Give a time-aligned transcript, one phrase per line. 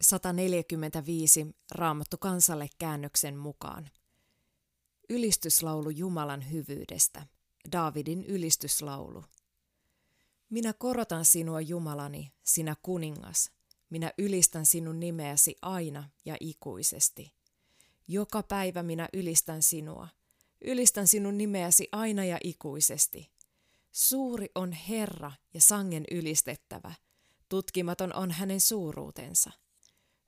[0.00, 3.90] 145 Raamattu kansalle käännöksen mukaan.
[5.08, 7.26] Ylistyslaulu Jumalan hyvyydestä.
[7.72, 9.24] Daavidin ylistyslaulu.
[10.50, 13.50] Minä korotan sinua Jumalani, sinä kuningas.
[13.90, 17.32] Minä ylistän sinun nimeäsi aina ja ikuisesti.
[18.08, 20.08] Joka päivä minä ylistän sinua.
[20.60, 23.30] Ylistän sinun nimeäsi aina ja ikuisesti.
[23.92, 26.94] Suuri on Herra ja sangen ylistettävä–
[27.48, 29.50] Tutkimaton on hänen suuruutensa.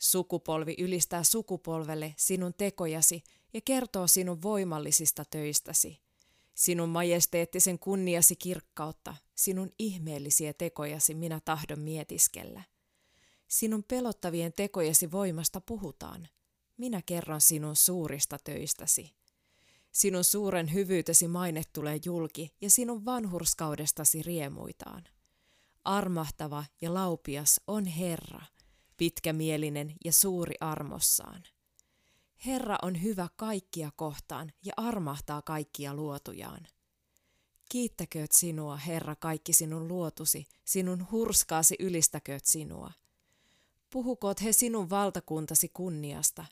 [0.00, 3.22] Sukupolvi ylistää sukupolvelle sinun tekojasi
[3.54, 6.00] ja kertoo sinun voimallisista töistäsi.
[6.54, 12.62] Sinun majesteettisen kunniasi kirkkautta, sinun ihmeellisiä tekojasi minä tahdon mietiskellä.
[13.48, 16.28] Sinun pelottavien tekojasi voimasta puhutaan.
[16.76, 19.12] Minä kerron sinun suurista töistäsi.
[19.92, 25.04] Sinun suuren hyvyytesi maine tulee julki ja sinun vanhurskaudestasi riemuitaan.
[25.84, 28.40] Armahtava ja laupias on Herra,
[29.00, 31.42] pitkämielinen ja suuri armossaan.
[32.46, 36.66] Herra on hyvä kaikkia kohtaan ja armahtaa kaikkia luotujaan.
[37.68, 42.92] Kiittäkööt sinua, Herra, kaikki sinun luotusi, sinun hurskaasi ylistäkööt sinua.
[43.90, 46.44] Puhukoot he sinun valtakuntasi kunniasta,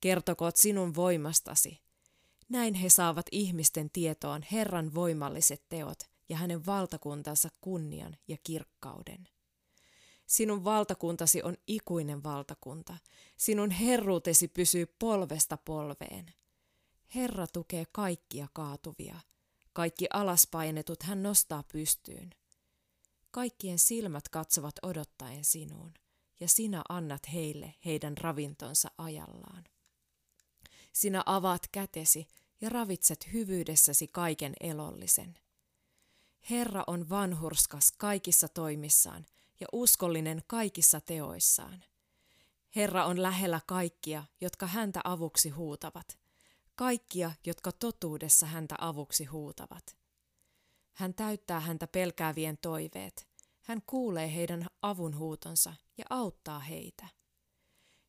[0.00, 1.80] kertokoot sinun voimastasi.
[2.48, 5.98] Näin he saavat ihmisten tietoon Herran voimalliset teot
[6.28, 9.28] ja hänen valtakuntansa kunnian ja kirkkauden.
[10.30, 12.96] Sinun valtakuntasi on ikuinen valtakunta.
[13.36, 16.34] Sinun herruutesi pysyy polvesta polveen.
[17.14, 19.20] Herra tukee kaikkia kaatuvia.
[19.72, 22.30] Kaikki alaspainetut hän nostaa pystyyn.
[23.30, 25.94] Kaikkien silmät katsovat odottaen sinuun,
[26.40, 29.64] ja sinä annat heille heidän ravintonsa ajallaan.
[30.92, 32.28] Sinä avaat kätesi
[32.60, 35.38] ja ravitset hyvyydessäsi kaiken elollisen.
[36.50, 39.26] Herra on vanhurskas kaikissa toimissaan
[39.60, 41.84] ja uskollinen kaikissa teoissaan.
[42.76, 46.18] Herra on lähellä kaikkia, jotka häntä avuksi huutavat,
[46.74, 49.96] kaikkia, jotka totuudessa häntä avuksi huutavat.
[50.92, 53.28] Hän täyttää häntä pelkäävien toiveet.
[53.62, 57.06] Hän kuulee heidän avunhuutonsa ja auttaa heitä.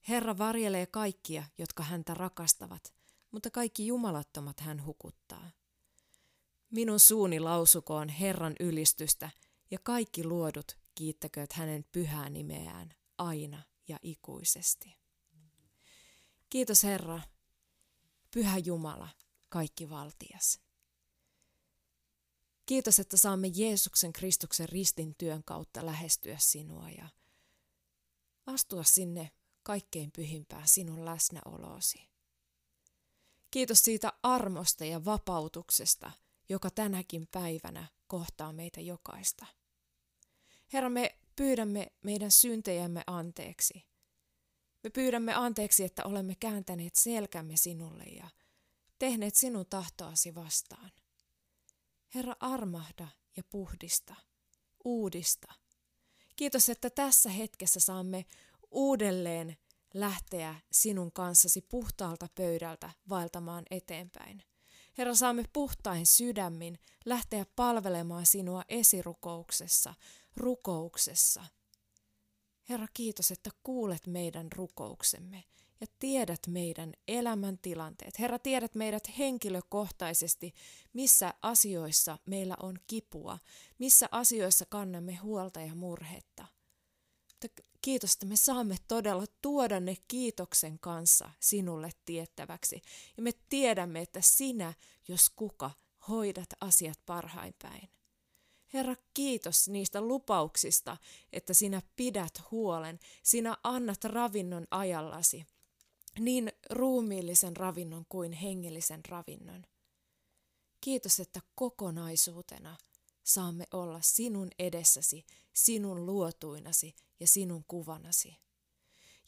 [0.08, 2.94] Herra varjelee kaikkia, jotka häntä rakastavat,
[3.32, 5.52] mutta kaikki jumalattomat hän hukuttaa.
[6.70, 9.30] Minun suuni lausukoon Herran ylistystä
[9.72, 14.98] ja kaikki luodut kiittäkööt hänen pyhää nimeään aina ja ikuisesti.
[16.50, 17.22] Kiitos Herra,
[18.34, 19.10] Pyhä Jumala,
[19.50, 20.60] kaikki valtias.
[22.66, 27.08] Kiitos, että saamme Jeesuksen Kristuksen ristin työn kautta lähestyä sinua ja
[28.46, 29.32] astua sinne
[29.64, 32.10] kaikkein pyhimpään sinun läsnäoloosi.
[33.52, 36.12] Kiitos siitä armosta ja vapautuksesta,
[36.50, 39.46] joka tänäkin päivänä kohtaa meitä jokaista.
[40.74, 43.86] Herra, me pyydämme meidän syntejämme anteeksi.
[44.84, 48.30] Me pyydämme anteeksi, että olemme kääntäneet selkämme sinulle ja
[49.00, 50.92] tehneet sinun tahtoasi vastaan.
[52.16, 54.16] Herra, armahda ja puhdista,
[54.86, 55.54] uudista.
[56.36, 58.26] Kiitos, että tässä hetkessä saamme
[58.72, 59.58] uudelleen
[59.94, 64.44] lähteä sinun kanssasi puhtaalta pöydältä vaeltamaan eteenpäin.
[64.98, 69.94] Herra, saamme puhtain sydämin lähteä palvelemaan sinua esirukouksessa,
[70.38, 71.44] rukouksessa.
[72.70, 75.44] Herra, kiitos, että kuulet meidän rukouksemme
[75.82, 78.20] ja tiedät meidän elämäntilanteet.
[78.20, 80.54] Herra, tiedät meidät henkilökohtaisesti,
[80.94, 83.40] missä asioissa meillä on kipua,
[83.80, 86.46] missä asioissa kannamme huolta ja murhetta.
[87.82, 92.82] Kiitos, että me saamme todella tuoda ne kiitoksen kanssa sinulle tiettäväksi.
[93.18, 94.74] Ja me tiedämme, että sinä,
[95.08, 95.72] jos kuka,
[96.08, 97.90] hoidat asiat parhain päin.
[98.74, 100.98] Herra, kiitos niistä lupauksista,
[101.34, 105.46] että sinä pidät huolen, sinä annat ravinnon ajallasi,
[106.20, 109.66] niin ruumiillisen ravinnon kuin hengellisen ravinnon.
[110.82, 112.78] Kiitos, että kokonaisuutena
[113.24, 118.38] saamme olla sinun edessäsi, sinun luotuinasi ja sinun kuvanasi.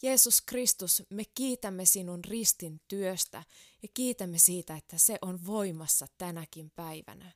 [0.01, 3.43] Jeesus Kristus, me kiitämme sinun ristin työstä
[3.83, 7.31] ja kiitämme siitä, että se on voimassa tänäkin päivänä.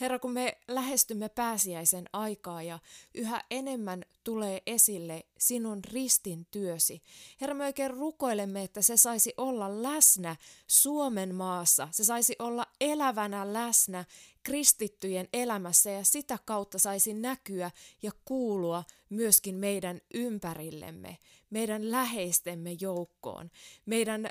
[0.00, 2.78] Herra, kun me lähestymme pääsiäisen aikaa ja
[3.14, 7.02] yhä enemmän tulee esille sinun ristin työsi.
[7.40, 10.36] Herra, me oikein rukoilemme, että se saisi olla läsnä
[10.66, 14.04] Suomen maassa, se saisi olla elävänä läsnä
[14.42, 17.70] kristittyjen elämässä ja sitä kautta saisi näkyä
[18.02, 21.18] ja kuulua myöskin meidän ympärillemme,
[21.50, 23.50] meidän läheistemme joukkoon,
[23.86, 24.30] meidän ö,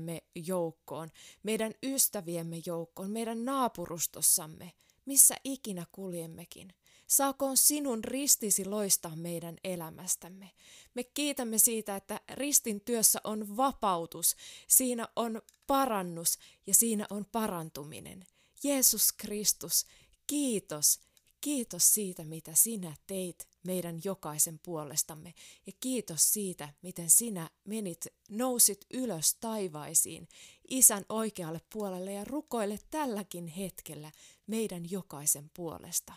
[0.00, 1.10] työkavereidemme joukkoon,
[1.42, 4.72] meidän ystäviemme joukkoon, meidän naapurustossamme,
[5.06, 6.74] missä ikinä kuljemmekin.
[7.06, 10.50] Saakoon sinun ristisi loistaa meidän elämästämme.
[10.94, 14.36] Me kiitämme siitä, että ristin työssä on vapautus,
[14.68, 18.26] siinä on parannus ja siinä on parantuminen.
[18.64, 19.86] Jeesus Kristus,
[20.26, 21.00] kiitos,
[21.40, 25.34] kiitos siitä, mitä sinä teit meidän jokaisen puolestamme.
[25.66, 30.28] Ja kiitos siitä, miten sinä menit, nousit ylös taivaisiin,
[30.70, 34.12] isän oikealle puolelle ja rukoile tälläkin hetkellä
[34.46, 36.12] meidän jokaisen puolesta.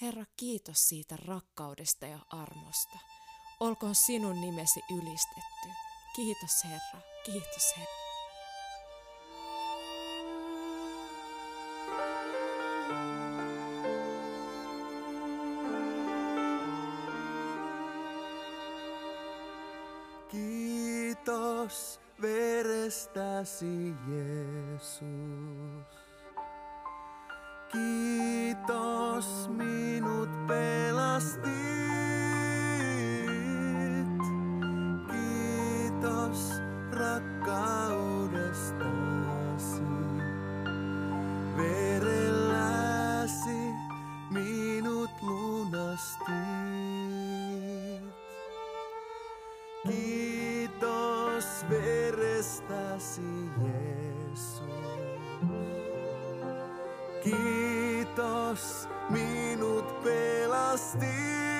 [0.00, 2.98] Herra, kiitos siitä rakkaudesta ja armosta.
[3.60, 5.68] Olkoon sinun nimesi ylistetty.
[6.16, 8.05] Kiitos Herra, kiitos Herra.
[22.96, 25.02] Verestäsi Jeesus.
[27.72, 31.95] Kiitos minut pelastit.
[57.26, 61.55] Kiitos minut pelastit.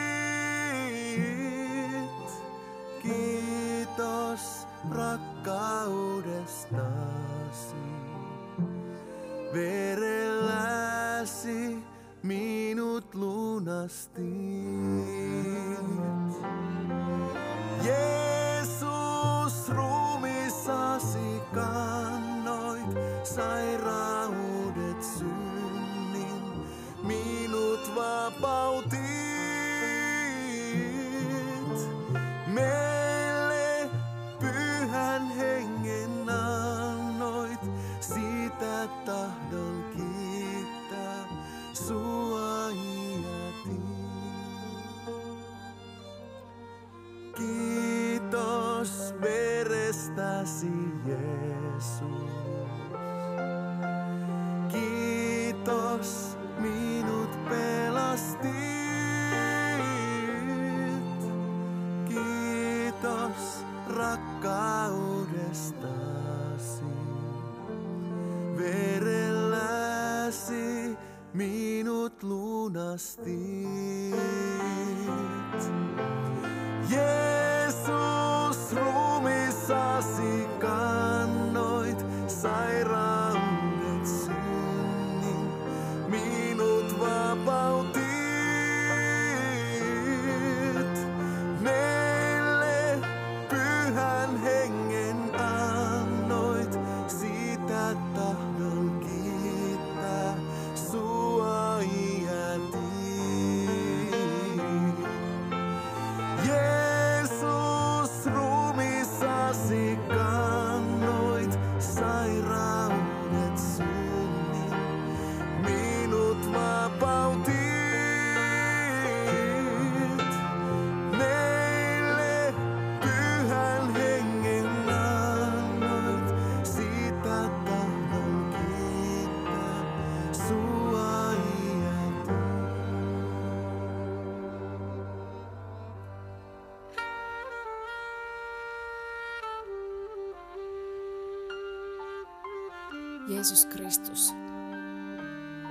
[143.46, 144.34] Jeesus Kristus,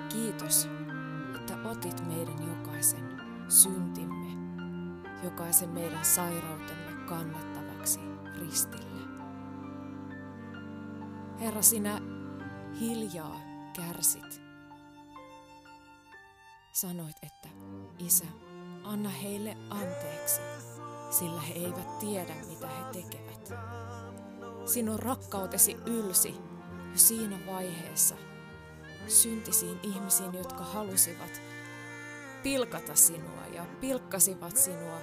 [0.09, 0.69] kiitos,
[1.35, 4.27] että otit meidän jokaisen syntimme,
[5.23, 7.99] jokaisen meidän sairautemme kannettavaksi
[8.39, 9.07] ristille.
[11.39, 12.01] Herra, sinä
[12.79, 13.39] hiljaa
[13.75, 14.41] kärsit.
[16.71, 17.49] Sanoit, että
[17.99, 18.25] Isä,
[18.83, 20.41] anna heille anteeksi,
[21.09, 23.53] sillä he eivät tiedä, mitä he tekevät.
[24.65, 26.54] Sinun rakkautesi ylsi
[26.95, 28.15] jo siinä vaiheessa
[29.07, 31.41] syntisiin ihmisiin, jotka halusivat
[32.43, 35.01] pilkata sinua ja pilkkasivat sinua,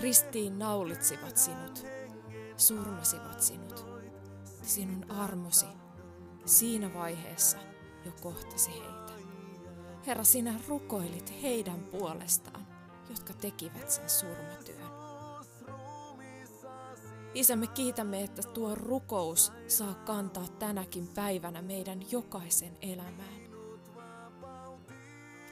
[0.00, 1.86] ristiin naulitsivat sinut,
[2.56, 3.86] surmasivat sinut.
[4.62, 5.66] Sinun armosi
[6.44, 7.58] siinä vaiheessa
[8.04, 9.12] jo kohtasi heitä.
[10.06, 12.66] Herra, sinä rukoilit heidän puolestaan,
[13.10, 14.83] jotka tekivät sen surmatyön.
[17.34, 23.44] Isä, me kiitämme, että tuo rukous saa kantaa tänäkin päivänä meidän jokaisen elämään.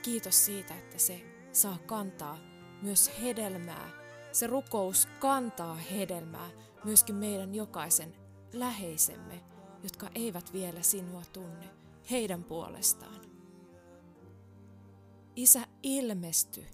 [0.02, 1.22] Kiitos siitä, että se
[1.52, 2.38] saa kantaa
[2.82, 3.90] myös hedelmää.
[4.32, 6.50] Se rukous kantaa hedelmää
[6.84, 8.14] myöskin meidän jokaisen
[8.52, 9.44] läheisemme,
[9.82, 11.70] jotka eivät vielä sinua tunne,
[12.10, 13.20] heidän puolestaan.
[15.36, 16.66] Isä, ilmesty.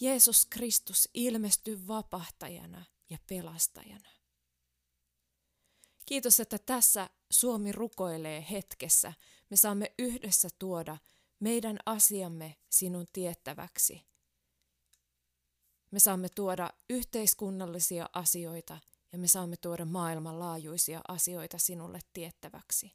[0.00, 4.10] Jeesus Kristus ilmesty vapahtajana ja pelastajana.
[6.06, 9.12] Kiitos, että tässä Suomi rukoilee hetkessä.
[9.50, 10.96] Me saamme yhdessä tuoda
[11.40, 14.02] meidän asiamme sinun tiettäväksi.
[15.90, 18.78] Me saamme tuoda yhteiskunnallisia asioita
[19.12, 22.92] ja me saamme tuoda maailmanlaajuisia asioita sinulle tiettäväksi.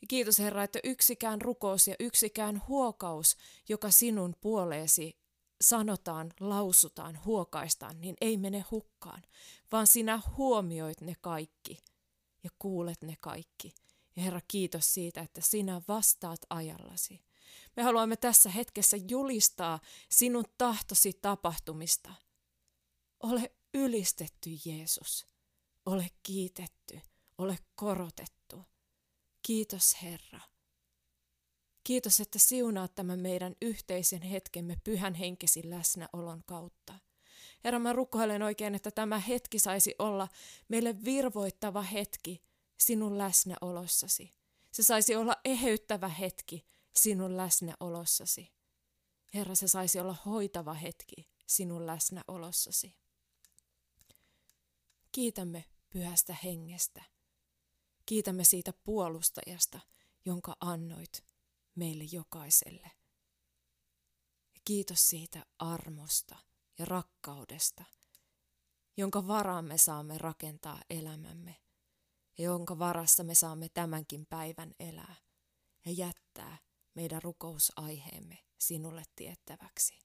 [0.00, 3.36] Ja kiitos Herra, että yksikään rukous ja yksikään huokaus,
[3.68, 5.23] joka sinun puoleesi
[5.60, 9.22] sanotaan, lausutaan, huokaistaan, niin ei mene hukkaan,
[9.72, 11.84] vaan sinä huomioit ne kaikki
[12.44, 13.74] ja kuulet ne kaikki.
[14.16, 17.24] Ja Herra, kiitos siitä, että sinä vastaat ajallasi.
[17.76, 19.80] Me haluamme tässä hetkessä julistaa
[20.10, 22.14] sinun tahtosi tapahtumista.
[23.20, 25.26] Ole ylistetty Jeesus.
[25.86, 27.00] Ole kiitetty.
[27.38, 28.62] Ole korotettu.
[29.42, 30.40] Kiitos Herra.
[31.84, 36.94] Kiitos, että siunaat tämän meidän yhteisen hetkemme pyhän henkesi läsnäolon kautta.
[37.64, 40.28] Herra, mä rukoilen oikein, että tämä hetki saisi olla
[40.68, 42.42] meille virvoittava hetki
[42.78, 44.32] sinun läsnäolossasi.
[44.72, 48.52] Se saisi olla eheyttävä hetki sinun läsnäolossasi.
[49.34, 52.96] Herra, se saisi olla hoitava hetki sinun läsnäolossasi.
[55.12, 57.02] Kiitämme pyhästä hengestä.
[58.06, 59.80] Kiitämme siitä puolustajasta,
[60.24, 61.33] jonka annoit
[61.74, 62.90] meille jokaiselle.
[64.64, 66.36] Kiitos siitä armosta
[66.78, 67.84] ja rakkaudesta,
[68.96, 71.56] jonka varaan me saamme rakentaa elämämme
[72.38, 75.16] ja jonka varassa me saamme tämänkin päivän elää
[75.84, 76.58] ja jättää
[76.94, 79.98] meidän rukousaiheemme sinulle tiettäväksi.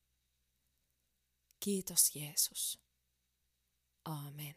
[1.60, 2.80] Kiitos Jeesus.
[4.06, 4.56] Aamen.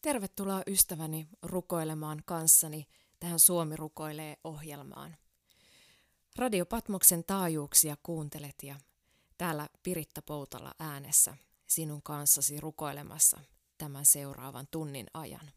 [0.00, 2.88] Tervetuloa ystäväni rukoilemaan kanssani
[3.22, 5.16] tähän Suomi rukoilee ohjelmaan.
[6.36, 8.80] Radio Patmoksen taajuuksia kuuntelet ja
[9.38, 11.36] täällä Piritta Poutala äänessä
[11.66, 13.40] sinun kanssasi rukoilemassa
[13.78, 15.52] tämän seuraavan tunnin ajan.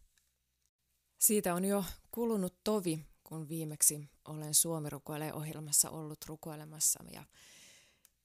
[1.18, 7.24] Siitä on jo kulunut tovi, kun viimeksi olen Suomi rukoilee ohjelmassa ollut rukoilemassa ja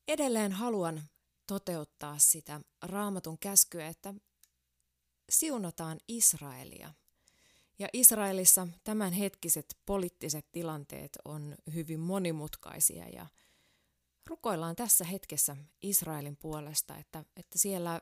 [0.09, 1.02] edelleen haluan
[1.47, 4.14] toteuttaa sitä raamatun käskyä, että
[5.30, 6.94] siunataan Israelia.
[7.80, 13.26] Ja Israelissa tämänhetkiset poliittiset tilanteet on hyvin monimutkaisia ja
[14.26, 18.00] rukoillaan tässä hetkessä Israelin puolesta, että, että siellä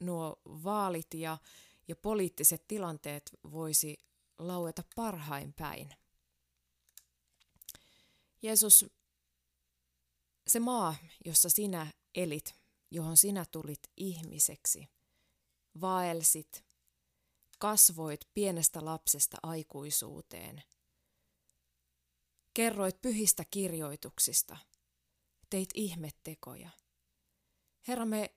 [0.00, 1.38] nuo vaalit ja,
[1.88, 3.98] ja poliittiset tilanteet voisi
[4.38, 5.94] laueta parhain päin.
[8.42, 8.86] Jeesus,
[10.46, 12.54] se maa, jossa sinä elit,
[12.90, 14.88] johon sinä tulit ihmiseksi,
[15.80, 16.71] vaelsit,
[17.62, 20.62] kasvoit pienestä lapsesta aikuisuuteen,
[22.54, 24.56] kerroit pyhistä kirjoituksista,
[25.50, 26.70] teit ihmettekoja.
[27.88, 28.34] Herra, me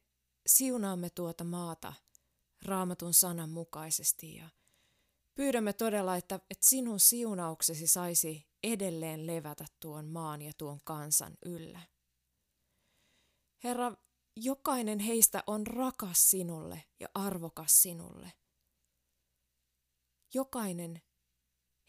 [0.48, 1.94] siunaamme tuota maata
[2.66, 4.50] raamatun sanan mukaisesti ja
[5.36, 11.80] pyydämme todella, että, että sinun siunauksesi saisi edelleen levätä tuon maan ja tuon kansan yllä.
[13.64, 13.98] Herra,
[14.36, 18.34] jokainen heistä on rakas sinulle ja arvokas sinulle.
[20.36, 21.02] Jokainen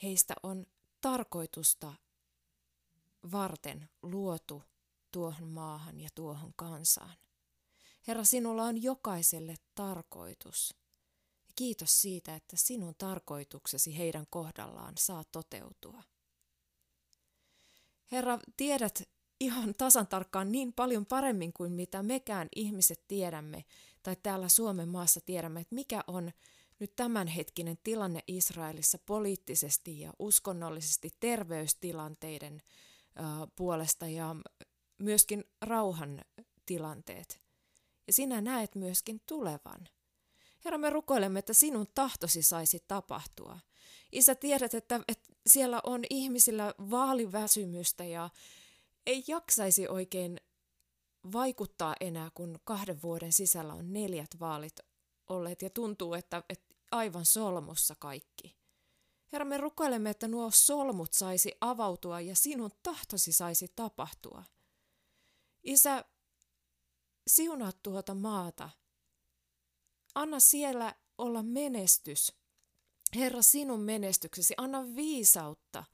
[0.02, 0.66] heistä on
[1.00, 1.94] tarkoitusta
[3.32, 4.62] varten luotu
[5.12, 7.16] tuohon maahan ja tuohon kansaan.
[8.06, 10.74] Herra, sinulla on jokaiselle tarkoitus.
[11.56, 16.02] Kiitos siitä, että sinun tarkoituksesi heidän kohdallaan saa toteutua.
[18.12, 19.02] Herra, tiedät
[19.40, 23.64] ihan tasan tarkkaan niin paljon paremmin kuin mitä mekään ihmiset tiedämme
[24.02, 26.32] tai täällä Suomen maassa tiedämme, että mikä on
[26.78, 32.62] nyt tämänhetkinen tilanne Israelissa poliittisesti ja uskonnollisesti terveystilanteiden
[33.56, 34.36] puolesta ja
[34.98, 36.20] myöskin rauhan
[36.66, 37.40] tilanteet.
[38.06, 39.88] Ja sinä näet myöskin tulevan.
[40.64, 43.58] Herra, me rukoilemme, että sinun tahtosi saisi tapahtua.
[44.12, 48.30] Isä, tiedät, että, että siellä on ihmisillä vaaliväsymystä ja
[49.06, 50.40] ei jaksaisi oikein
[51.32, 54.80] vaikuttaa enää, kun kahden vuoden sisällä on neljät vaalit
[55.28, 58.56] olleet ja tuntuu, että, että aivan solmussa kaikki.
[59.32, 64.44] Herra, me rukoilemme, että nuo solmut saisi avautua ja sinun tahtosi saisi tapahtua.
[65.62, 66.04] Isä,
[67.26, 68.70] siunaa tuota maata.
[70.14, 72.32] Anna siellä olla menestys.
[73.14, 75.84] Herra, sinun menestyksesi, anna viisautta.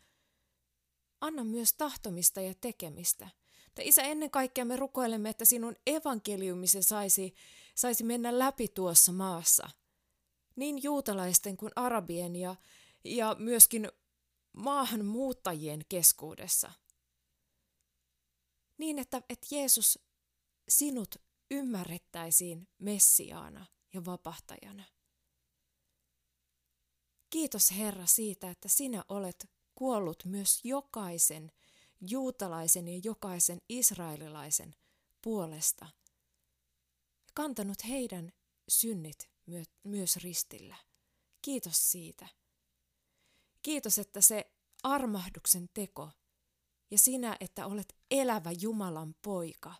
[1.20, 3.28] Anna myös tahtomista ja tekemistä.
[3.64, 7.34] Mutta isä, ennen kaikkea me rukoilemme, että sinun evankeliumisi saisi,
[7.74, 9.70] saisi mennä läpi tuossa maassa.
[10.56, 12.56] Niin juutalaisten kuin arabien ja,
[13.04, 13.88] ja myöskin
[14.52, 16.72] maahanmuuttajien keskuudessa.
[18.78, 19.98] Niin, että, että Jeesus,
[20.68, 21.14] sinut
[21.50, 24.84] ymmärrettäisiin Messiaana ja vapahtajana.
[27.30, 31.52] Kiitos Herra siitä, että sinä olet kuollut myös jokaisen
[32.00, 34.74] juutalaisen ja jokaisen israelilaisen
[35.22, 35.86] puolesta.
[37.34, 38.32] Kantanut heidän
[38.68, 39.30] synnit
[39.84, 40.76] myös ristillä.
[41.42, 42.28] Kiitos siitä.
[43.62, 46.10] Kiitos, että se armahduksen teko
[46.90, 49.74] ja sinä, että olet elävä Jumalan poika.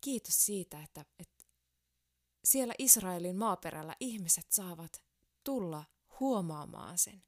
[0.00, 1.44] Kiitos siitä, että, että
[2.44, 5.02] siellä Israelin maaperällä ihmiset saavat
[5.44, 5.84] tulla
[6.20, 7.24] huomaamaan sen.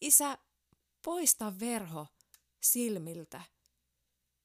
[0.00, 0.38] Isä,
[1.04, 2.06] poista verho
[2.62, 3.42] silmiltä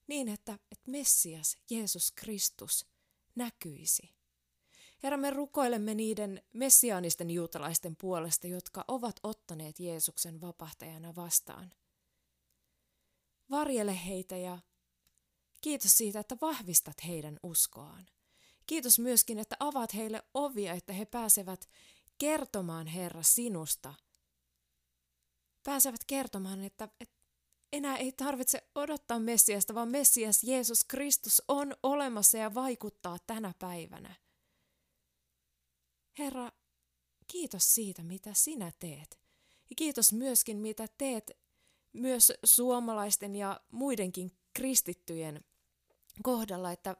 [0.07, 2.85] niin, että, että Messias, Jeesus Kristus,
[3.35, 4.15] näkyisi.
[5.03, 11.71] Herra, me rukoilemme niiden messiaanisten juutalaisten puolesta, jotka ovat ottaneet Jeesuksen vapahtajana vastaan.
[13.49, 14.59] Varjele heitä ja
[15.61, 18.07] kiitos siitä, että vahvistat heidän uskoaan.
[18.67, 21.69] Kiitos myöskin, että avaat heille ovia, että he pääsevät
[22.17, 23.93] kertomaan Herra sinusta.
[25.63, 27.14] Pääsevät kertomaan, että, että
[27.75, 34.15] enää ei tarvitse odottaa Messiasta, vaan Messias Jeesus Kristus on olemassa ja vaikuttaa tänä päivänä.
[36.17, 36.51] Herra,
[37.27, 39.19] kiitos siitä, mitä sinä teet.
[39.69, 41.31] Ja kiitos myöskin, mitä teet
[41.93, 45.43] myös suomalaisten ja muidenkin kristittyjen
[46.23, 46.95] kohdalla, että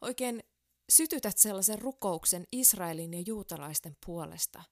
[0.00, 0.42] oikein
[0.92, 4.62] sytytät sellaisen rukouksen Israelin ja juutalaisten puolesta.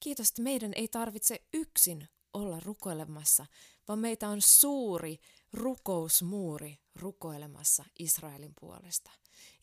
[0.00, 3.46] Kiitos, että meidän ei tarvitse yksin olla rukoilemassa,
[3.88, 5.18] vaan meitä on suuri
[5.52, 9.10] rukousmuuri rukoilemassa Israelin puolesta.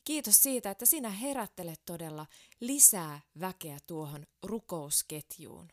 [0.04, 2.26] Kiitos siitä, että sinä herättelet todella
[2.60, 5.68] lisää väkeä tuohon rukousketjuun.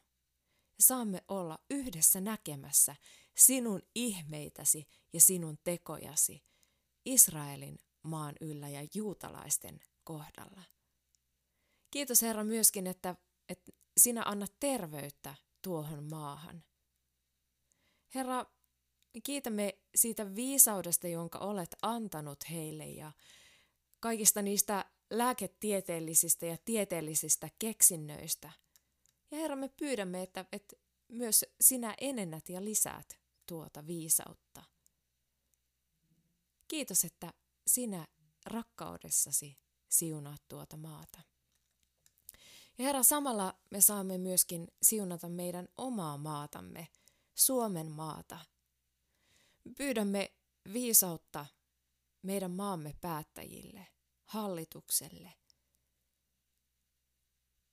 [0.81, 2.97] Saamme olla yhdessä näkemässä
[3.37, 6.43] sinun ihmeitäsi ja sinun tekojasi
[7.05, 10.63] Israelin maan yllä ja juutalaisten kohdalla.
[11.91, 13.17] Kiitos Herra myöskin, että,
[13.49, 16.65] että sinä annat terveyttä tuohon maahan.
[18.15, 18.47] Herra,
[19.23, 23.13] kiitämme siitä viisaudesta, jonka olet antanut heille ja
[24.01, 28.51] kaikista niistä lääketieteellisistä ja tieteellisistä keksinnöistä.
[29.31, 30.77] Ja Herra, me pyydämme, että, että
[31.09, 34.65] myös sinä enennät ja lisäät tuota viisautta.
[36.69, 37.33] Kiitos, että
[37.67, 38.07] sinä
[38.47, 41.21] rakkaudessasi siunaat tuota maata.
[42.79, 46.89] Ja Herra, samalla me saamme myöskin siunata meidän omaa maatamme,
[47.39, 48.39] Suomen maata.
[49.77, 50.33] Pyydämme
[50.73, 51.47] viisautta
[52.23, 53.87] meidän maamme päättäjille,
[54.25, 55.33] hallitukselle,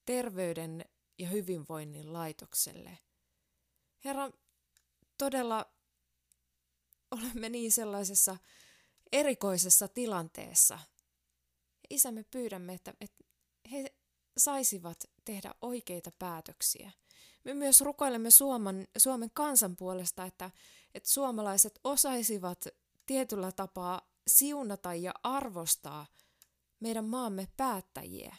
[0.05, 0.85] terveyden
[1.19, 2.97] ja hyvinvoinnin laitokselle.
[4.05, 4.31] Herra,
[5.17, 5.65] todella
[7.11, 8.37] olemme niin sellaisessa
[9.11, 10.79] erikoisessa tilanteessa.
[11.89, 13.23] Isä, me pyydämme, että, että
[13.71, 13.95] he
[14.37, 16.91] saisivat tehdä oikeita päätöksiä.
[17.45, 20.51] Me myös rukoilemme Suomen, Suomen kansan puolesta, että,
[20.93, 22.67] että suomalaiset osaisivat
[23.05, 26.05] tietyllä tapaa siunata ja arvostaa
[26.79, 28.35] meidän maamme päättäjiä.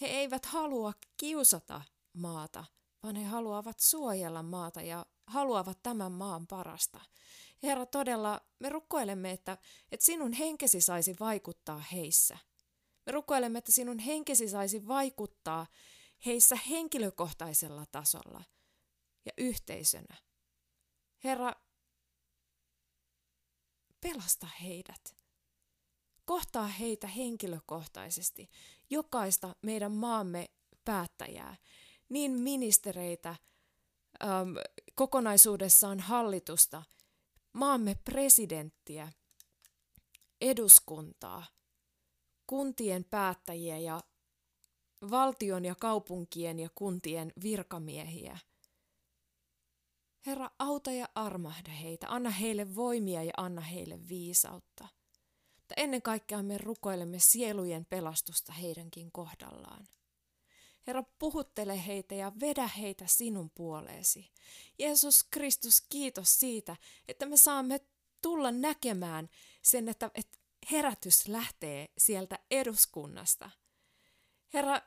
[0.00, 2.64] He eivät halua kiusata maata,
[3.02, 7.00] vaan he haluavat suojella maata ja haluavat tämän maan parasta.
[7.62, 9.58] Herra, todella me rukoilemme, että,
[9.92, 12.38] että sinun henkesi saisi vaikuttaa heissä.
[13.06, 15.66] Me rukoilemme, että sinun henkesi saisi vaikuttaa
[16.26, 18.44] heissä henkilökohtaisella tasolla
[19.24, 20.16] ja yhteisönä.
[21.24, 21.52] Herra,
[24.00, 25.16] pelasta heidät.
[26.24, 28.50] Kohtaa heitä henkilökohtaisesti,
[28.90, 30.50] jokaista meidän maamme
[30.84, 31.56] päättäjää,
[32.08, 33.28] niin ministereitä,
[34.22, 34.54] äm,
[34.94, 36.82] kokonaisuudessaan hallitusta,
[37.52, 39.12] maamme presidenttiä,
[40.40, 41.46] eduskuntaa,
[42.46, 44.00] kuntien päättäjiä ja
[45.10, 48.38] valtion ja kaupunkien ja kuntien virkamiehiä.
[50.26, 54.88] Herra, auta ja armahda heitä, anna heille voimia ja anna heille viisautta.
[55.56, 59.88] Mutta ennen kaikkea me rukoilemme sielujen pelastusta heidänkin kohdallaan.
[60.86, 64.30] Herra, puhuttele heitä ja vedä heitä sinun puoleesi.
[64.78, 66.76] Jeesus Kristus, kiitos siitä,
[67.08, 67.80] että me saamme
[68.22, 69.28] tulla näkemään
[69.62, 70.38] sen, että, että
[70.72, 73.50] herätys lähtee sieltä eduskunnasta.
[74.54, 74.82] Herra,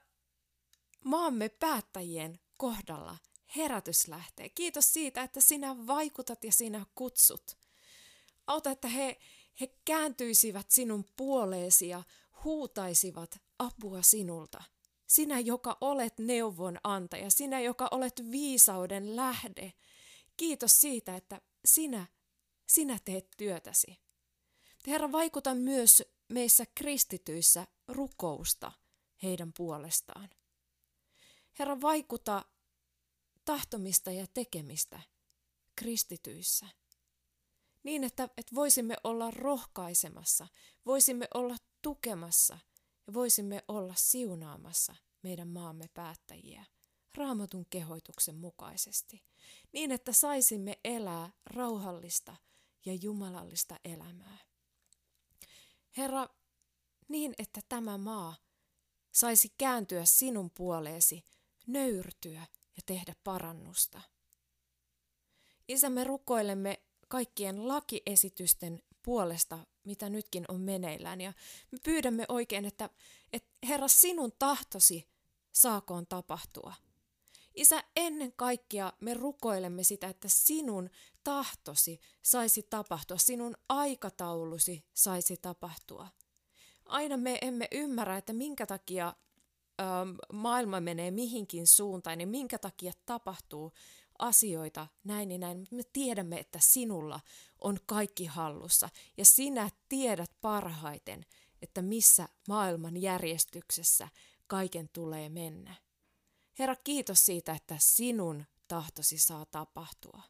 [1.04, 3.18] maamme päättäjien kohdalla
[3.56, 4.50] herätys lähtee.
[4.50, 7.58] Kiitos siitä, että sinä vaikutat ja sinä kutsut.
[8.48, 9.20] Auta, että he,
[9.62, 12.04] he kääntyisivät sinun puoleesi ja
[12.44, 14.64] huutaisivat apua sinulta.
[15.08, 19.74] Sinä, joka olet neuvon antaja, sinä, joka olet viisauden lähde.
[20.38, 22.06] Kiitos siitä, että sinä,
[22.68, 24.00] sinä teet työtäsi.
[24.88, 28.72] Herra, vaikuta myös meissä kristityissä rukousta
[29.24, 30.30] heidän puolestaan.
[31.60, 32.46] Herra, vaikuta
[33.46, 35.00] tahtomista ja tekemistä
[35.76, 36.68] kristityissä.
[37.84, 40.48] Niin, että, että voisimme olla rohkaisemassa,
[40.86, 42.60] voisimme olla tukemassa
[43.08, 46.66] ja voisimme olla siunaamassa meidän maamme päättäjiä
[47.18, 49.24] raamatun kehoituksen mukaisesti,
[49.72, 52.36] niin että saisimme elää rauhallista
[52.86, 54.38] ja jumalallista elämää.
[55.98, 56.28] Herra,
[57.08, 58.36] niin että tämä maa
[59.12, 61.24] saisi kääntyä sinun puoleesi,
[61.68, 62.48] nöyrtyä
[62.78, 64.02] ja tehdä parannusta.
[65.68, 71.34] Isä, me rukoilemme kaikkien lakiesitysten puolesta, mitä nytkin on meneillään, ja
[71.72, 72.90] me pyydämme oikein, että,
[73.34, 75.08] että Herra, sinun tahtosi
[75.52, 76.74] saakoon tapahtua.
[77.56, 80.90] Isä, ennen kaikkea me rukoilemme sitä, että sinun
[81.24, 86.08] tahtosi saisi tapahtua, sinun aikataulusi saisi tapahtua.
[86.86, 89.16] Aina me emme ymmärrä, että minkä takia
[90.34, 93.74] maailma menee mihinkin suuntaan ja minkä takia tapahtuu
[94.20, 97.20] asioita näin ja näin, me tiedämme, että sinulla
[97.62, 101.26] on kaikki hallussa ja sinä tiedät parhaiten,
[101.62, 104.08] että missä maailman järjestyksessä
[104.48, 105.76] kaiken tulee mennä.
[106.60, 110.22] Herra, kiitos siitä, että sinun tahtosi saa tapahtua.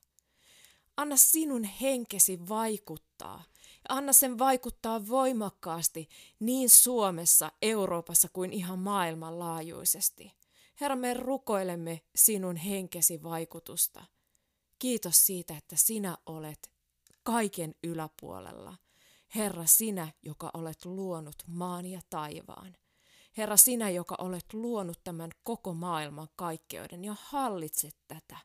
[0.97, 3.43] Anna sinun henkesi vaikuttaa.
[3.89, 10.34] Anna sen vaikuttaa voimakkaasti niin Suomessa, Euroopassa kuin ihan maailmanlaajuisesti.
[10.82, 14.06] Herra, me rukoilemme sinun henkesi vaikutusta.
[14.79, 16.71] Kiitos siitä, että sinä olet
[17.23, 18.75] kaiken yläpuolella.
[19.36, 22.77] Herra, sinä, joka olet luonut maan ja taivaan.
[23.38, 28.38] Herra, sinä, joka olet luonut tämän koko maailman kaikkeuden ja hallitset tätä.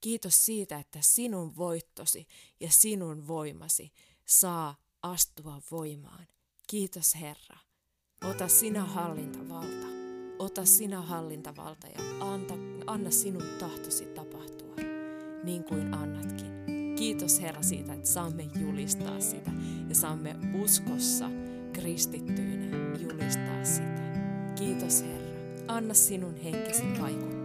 [0.00, 2.26] Kiitos siitä, että sinun voittosi
[2.60, 3.92] ja sinun voimasi
[4.26, 6.26] saa astua voimaan.
[6.66, 7.58] Kiitos Herra.
[8.24, 9.86] Ota sinä hallintavalta.
[10.38, 12.54] Ota sinä hallintavalta ja anta,
[12.86, 14.74] anna sinun tahtosi tapahtua
[15.44, 16.50] niin kuin annatkin.
[16.98, 19.50] Kiitos Herra siitä, että saamme julistaa sitä
[19.88, 21.30] ja saamme uskossa
[21.72, 24.02] kristittyinä julistaa sitä.
[24.58, 25.30] Kiitos Herra.
[25.68, 27.39] Anna sinun henkesi vaikuttaa.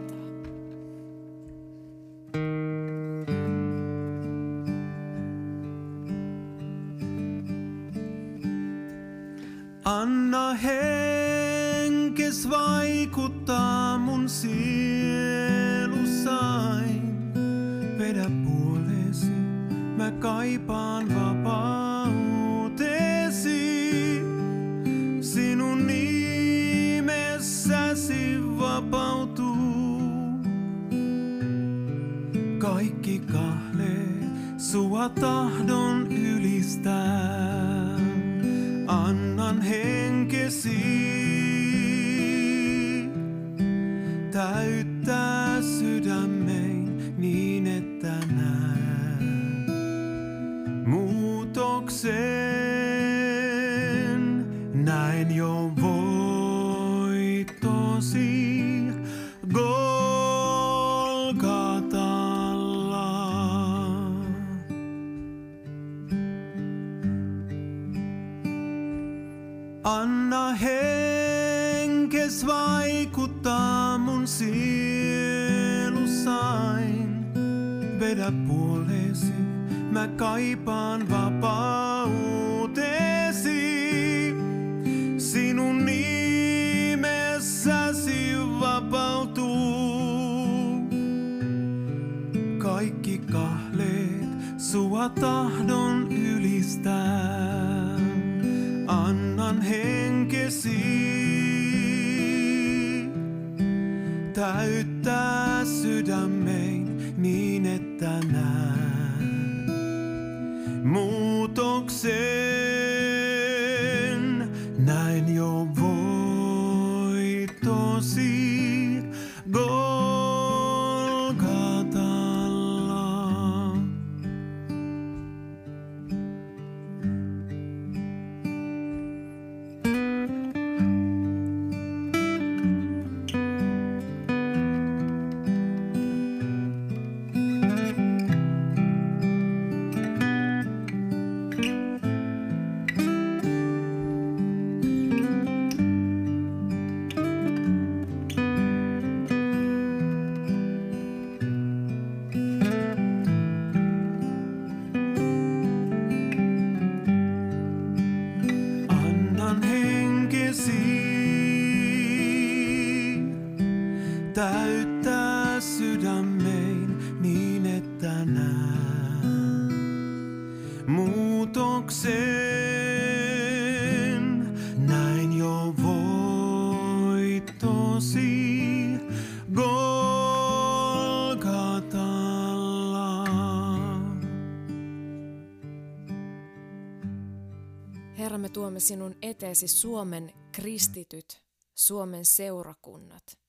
[188.56, 193.40] Tuomme sinun eteesi Suomen kristityt, Suomen seurakunnat,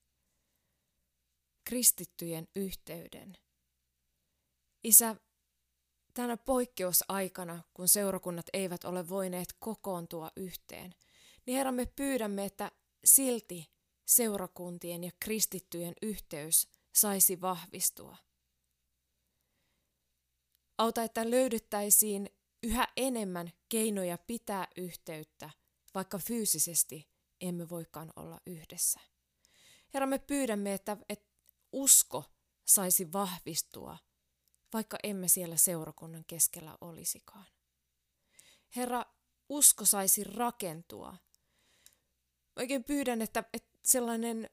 [1.64, 3.36] kristittyjen yhteyden.
[4.84, 5.16] Isä,
[6.14, 10.94] tänä poikkeusaikana, kun seurakunnat eivät ole voineet kokoontua yhteen,
[11.46, 12.72] niin Herra, me pyydämme, että
[13.04, 13.70] silti
[14.04, 18.16] seurakuntien ja kristittyjen yhteys saisi vahvistua.
[20.78, 22.30] Auta, että löydettäisiin
[22.66, 25.50] yhä enemmän keinoja pitää yhteyttä,
[25.94, 27.08] vaikka fyysisesti
[27.40, 29.00] emme voikaan olla yhdessä.
[29.94, 31.28] Herra, me pyydämme, että, että
[31.72, 32.24] usko
[32.64, 33.98] saisi vahvistua,
[34.72, 37.46] vaikka emme siellä seurakunnan keskellä olisikaan.
[38.76, 39.04] Herra,
[39.48, 41.16] usko saisi rakentua.
[42.56, 44.50] Oikein pyydän, että, että sellainen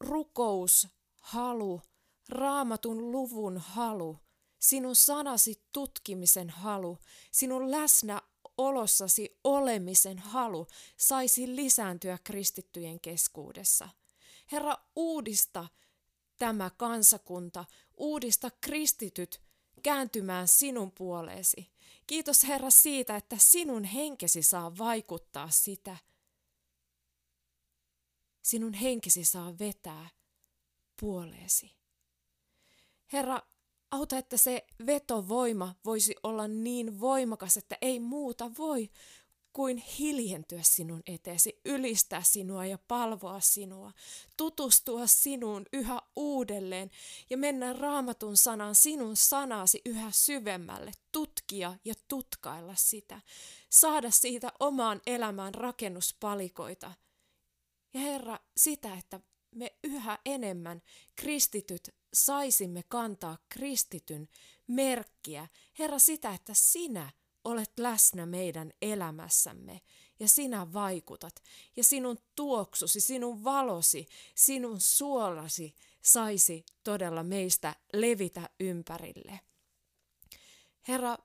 [0.00, 0.88] rukous,
[1.20, 1.82] halu,
[2.28, 4.18] raamatun luvun halu,
[4.58, 6.98] sinun sanasi tutkimisen halu,
[7.30, 10.66] sinun läsnäolossasi olemisen halu
[10.96, 13.88] saisi lisääntyä kristittyjen keskuudessa.
[14.52, 15.68] Herra, uudista
[16.38, 17.64] tämä kansakunta,
[17.96, 19.40] uudista kristityt
[19.82, 21.70] kääntymään sinun puoleesi.
[22.06, 25.96] Kiitos Herra siitä, että sinun henkesi saa vaikuttaa sitä.
[28.42, 30.08] Sinun henkesi saa vetää
[31.00, 31.72] puoleesi.
[33.12, 33.42] Herra,
[33.90, 38.90] auta, että se vetovoima voisi olla niin voimakas, että ei muuta voi
[39.52, 43.92] kuin hiljentyä sinun eteesi, ylistää sinua ja palvoa sinua,
[44.36, 46.90] tutustua sinuun yhä uudelleen
[47.30, 53.20] ja mennä raamatun sanan sinun sanasi yhä syvemmälle, tutkia ja tutkailla sitä,
[53.70, 56.92] saada siitä omaan elämään rakennuspalikoita.
[57.94, 60.82] Ja Herra, sitä, että me yhä enemmän
[61.16, 64.28] kristityt saisimme kantaa kristityn
[64.66, 65.48] merkkiä.
[65.78, 67.10] Herra, sitä, että sinä
[67.44, 69.80] olet läsnä meidän elämässämme
[70.20, 71.42] ja sinä vaikutat
[71.76, 79.40] ja sinun tuoksusi, sinun valosi, sinun suolasi saisi todella meistä levitä ympärille.
[80.88, 81.18] Herra,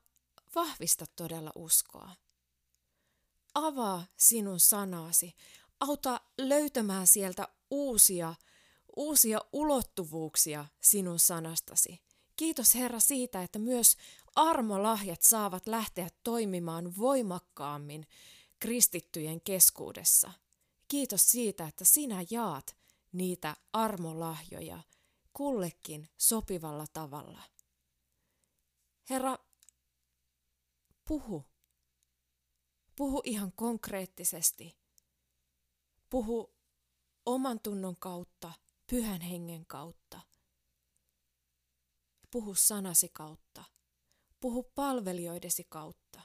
[0.55, 2.09] vahvista todella uskoa.
[3.53, 5.36] Avaa sinun sanasi,
[5.79, 8.36] auta löytämään sieltä uusia,
[8.95, 12.01] uusia ulottuvuuksia sinun sanastasi.
[12.36, 13.97] Kiitos Herra siitä, että myös
[14.36, 18.07] armolahjat saavat lähteä toimimaan voimakkaammin
[18.59, 20.31] kristittyjen keskuudessa.
[20.88, 22.77] Kiitos siitä, että sinä jaat
[23.12, 24.79] niitä armolahjoja
[25.33, 27.41] kullekin sopivalla tavalla.
[29.09, 29.38] Herra,
[31.07, 31.45] puhu.
[32.95, 34.77] Puhu ihan konkreettisesti.
[36.09, 36.53] Puhu
[37.25, 38.51] oman tunnon kautta,
[38.89, 40.19] pyhän hengen kautta.
[42.31, 43.63] Puhu sanasi kautta.
[44.39, 46.21] Puhu palvelijoidesi kautta.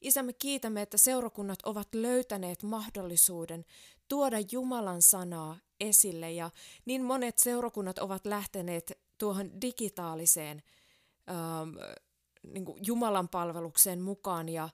[0.00, 3.64] Isä, me kiitämme, että seurakunnat ovat löytäneet mahdollisuuden
[4.08, 6.50] tuoda Jumalan sanaa esille ja
[6.84, 10.62] niin monet seurakunnat ovat lähteneet tuohon digitaaliseen
[11.30, 11.76] ähm,
[12.42, 14.68] niin Jumalan palvelukseen mukaan ja,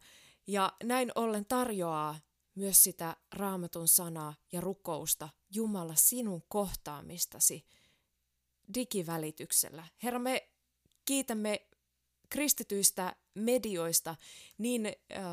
[0.47, 2.19] ja näin ollen tarjoaa
[2.59, 7.67] myös sitä raamatun sanaa ja rukousta Jumala sinun kohtaamistasi
[8.75, 9.89] digivälityksellä.
[10.03, 10.49] Herra, me
[11.05, 11.69] kiitämme
[12.29, 14.17] kristityistä medioista,
[14.59, 15.25] niin äh,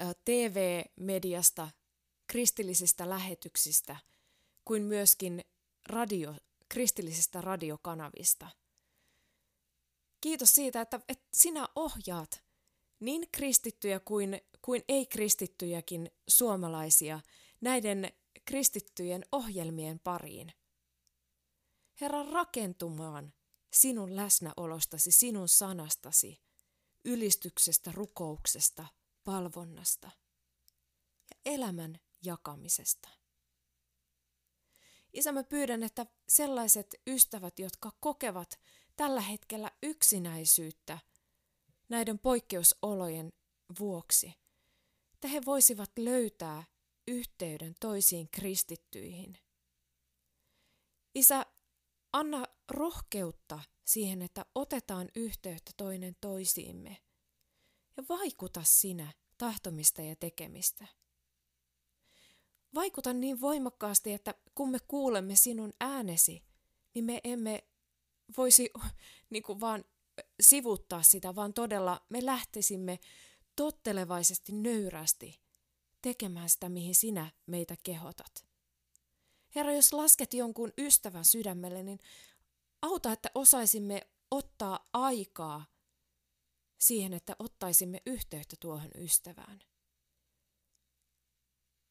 [0.00, 1.70] äh, TV-mediasta
[2.26, 3.96] kristillisistä lähetyksistä
[4.64, 5.44] kuin myöskin
[5.86, 6.34] radio,
[6.68, 8.50] kristillisistä radiokanavista.
[10.20, 12.42] Kiitos siitä, että, että sinä ohjaat
[13.00, 17.20] niin kristittyjä kuin, kuin ei-kristittyjäkin suomalaisia
[17.60, 18.12] näiden
[18.44, 20.52] kristittyjen ohjelmien pariin.
[22.00, 23.32] Herra, rakentumaan
[23.72, 26.40] sinun läsnäolostasi, sinun sanastasi,
[27.04, 28.86] ylistyksestä, rukouksesta,
[29.24, 30.10] palvonnasta
[31.30, 33.08] ja elämän jakamisesta.
[35.12, 38.60] Isä, mä pyydän, että sellaiset ystävät, jotka kokevat
[38.96, 40.98] tällä hetkellä yksinäisyyttä
[41.88, 43.32] näiden poikkeusolojen
[43.78, 44.47] vuoksi,
[45.18, 46.64] että he voisivat löytää
[47.08, 49.38] yhteyden toisiin kristittyihin.
[51.14, 51.46] Isä,
[52.12, 56.96] anna rohkeutta siihen, että otetaan yhteyttä toinen toisiimme
[57.96, 60.86] ja vaikuta sinä tahtomista ja tekemistä.
[62.74, 66.44] Vaikuta niin voimakkaasti, että kun me kuulemme sinun äänesi,
[66.94, 67.64] niin me emme
[68.36, 68.70] voisi
[69.30, 69.84] niin kuin vaan
[70.40, 72.98] sivuttaa sitä, vaan todella me lähtisimme
[73.58, 75.40] tottelevaisesti nöyrästi
[76.02, 78.46] tekemään sitä, mihin sinä meitä kehotat.
[79.54, 81.98] Herra, jos lasket jonkun ystävän sydämelle, niin
[82.82, 85.66] auta, että osaisimme ottaa aikaa
[86.78, 89.60] siihen, että ottaisimme yhteyttä tuohon ystävään.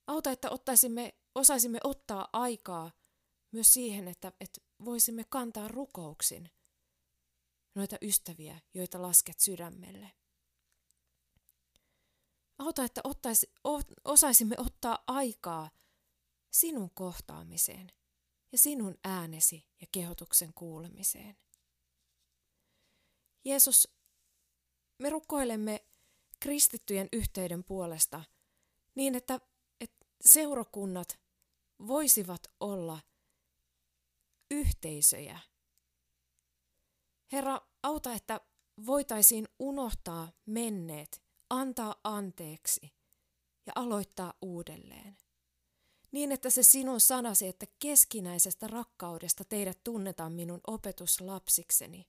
[0.07, 2.91] Auta, että ottaisimme, osaisimme ottaa aikaa
[3.51, 6.49] myös siihen, että, että voisimme kantaa rukouksin
[7.75, 10.11] noita ystäviä, joita lasket sydämelle.
[12.57, 13.51] Auta, että ottaisi,
[14.05, 15.69] osaisimme ottaa aikaa
[16.51, 17.91] sinun kohtaamiseen
[18.51, 21.37] ja sinun äänesi ja kehotuksen kuulemiseen.
[23.45, 23.87] Jeesus,
[24.97, 25.85] me rukoilemme
[26.39, 28.23] kristittyjen yhteyden puolesta
[28.95, 29.39] niin, että,
[29.81, 31.19] että seurakunnat
[31.87, 32.99] voisivat olla
[34.51, 35.39] yhteisöjä.
[37.31, 38.41] Herra, auta, että
[38.85, 42.93] voitaisiin unohtaa menneet, antaa anteeksi
[43.65, 45.17] ja aloittaa uudelleen.
[46.11, 52.07] Niin, että se sinun sanasi, että keskinäisestä rakkaudesta teidät tunnetaan minun opetuslapsikseni,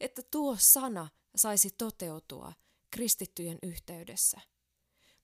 [0.00, 2.52] että tuo sana saisi toteutua
[2.90, 4.40] kristittyjen yhteydessä.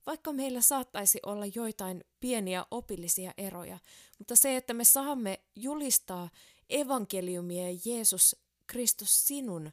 [0.07, 3.79] Vaikka meillä saattaisi olla joitain pieniä opillisia eroja,
[4.19, 6.31] mutta se, että me saamme julistaa
[6.71, 9.73] evankeliumia ja Jeesus Kristus sinun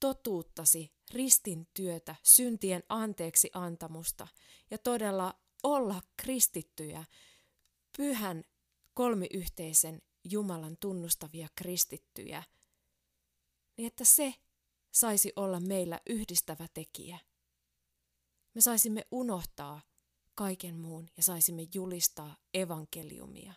[0.00, 4.28] totuuttasi, ristin työtä, syntien anteeksi antamusta
[4.70, 7.04] ja todella olla kristittyjä,
[7.96, 8.44] pyhän
[8.94, 12.42] kolmiyhteisen Jumalan tunnustavia kristittyjä,
[13.76, 14.34] niin että se
[14.92, 17.18] saisi olla meillä yhdistävä tekijä.
[18.54, 19.80] Me saisimme unohtaa
[20.34, 23.52] kaiken muun ja saisimme julistaa evankeliumia.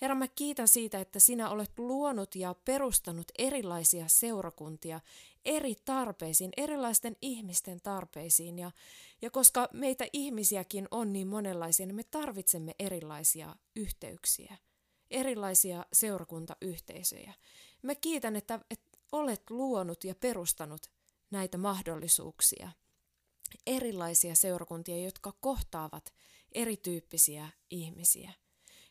[0.00, 5.00] Herra, mä kiitän siitä, että sinä olet luonut ja perustanut erilaisia seurakuntia
[5.44, 8.58] eri tarpeisiin, erilaisten ihmisten tarpeisiin.
[8.58, 8.70] Ja,
[9.22, 14.56] ja koska meitä ihmisiäkin on niin monenlaisia, niin me tarvitsemme erilaisia yhteyksiä,
[15.10, 17.34] erilaisia seurakuntayhteisöjä.
[17.82, 20.90] Mä kiitän, että, että olet luonut ja perustanut
[21.30, 22.70] näitä mahdollisuuksia,
[23.66, 26.14] erilaisia seurakuntia, jotka kohtaavat
[26.52, 28.32] erityyppisiä ihmisiä.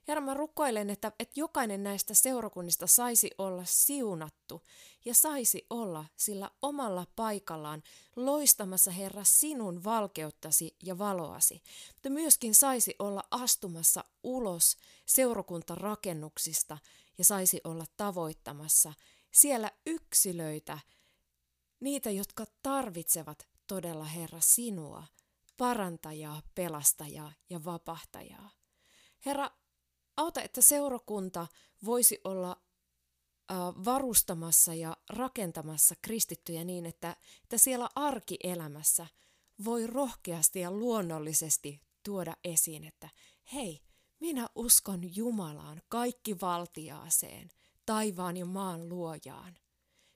[0.08, 4.62] Herra, mä rukoilen, että, että jokainen näistä seurakunnista saisi olla siunattu
[5.06, 7.84] ja saisi olla sillä omalla paikallaan
[8.16, 11.62] loistamassa, Herra, sinun valkeuttasi ja valoasi,
[11.94, 16.78] mutta myöskin saisi olla astumassa ulos seurakuntarakennuksista
[17.18, 18.94] ja saisi olla tavoittamassa
[19.32, 20.80] siellä yksilöitä,
[21.80, 25.04] niitä, jotka tarvitsevat todella, Herra, sinua,
[25.58, 28.50] parantajaa, pelastajaa ja vapahtajaa.
[29.26, 29.52] Herra,
[30.18, 31.48] auta, että seurakunta
[31.86, 32.62] voisi olla
[33.86, 39.08] varustamassa ja rakentamassa kristittyjä niin, että, että siellä arkielämässä
[39.66, 43.10] voi rohkeasti ja luonnollisesti tuoda esiin, että
[43.54, 43.82] hei,
[44.20, 47.50] minä uskon Jumalaan, kaikki valtiaaseen,
[47.86, 49.58] taivaan ja maan luojaan.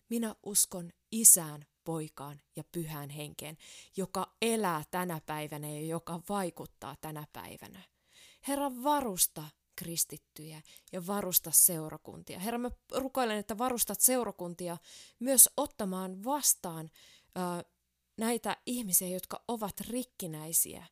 [0.09, 3.57] Minä uskon isään, poikaan ja pyhään henkeen,
[3.97, 7.83] joka elää tänä päivänä ja joka vaikuttaa tänä päivänä.
[8.47, 9.43] Herra, varusta
[9.79, 10.61] kristittyjä
[10.91, 12.39] ja varusta seurakuntia.
[12.39, 14.77] Herra, mä rukoilen, että varustat seurakuntia
[15.19, 16.89] myös ottamaan vastaan
[17.35, 17.63] ää,
[18.17, 20.85] näitä ihmisiä, jotka ovat rikkinäisiä,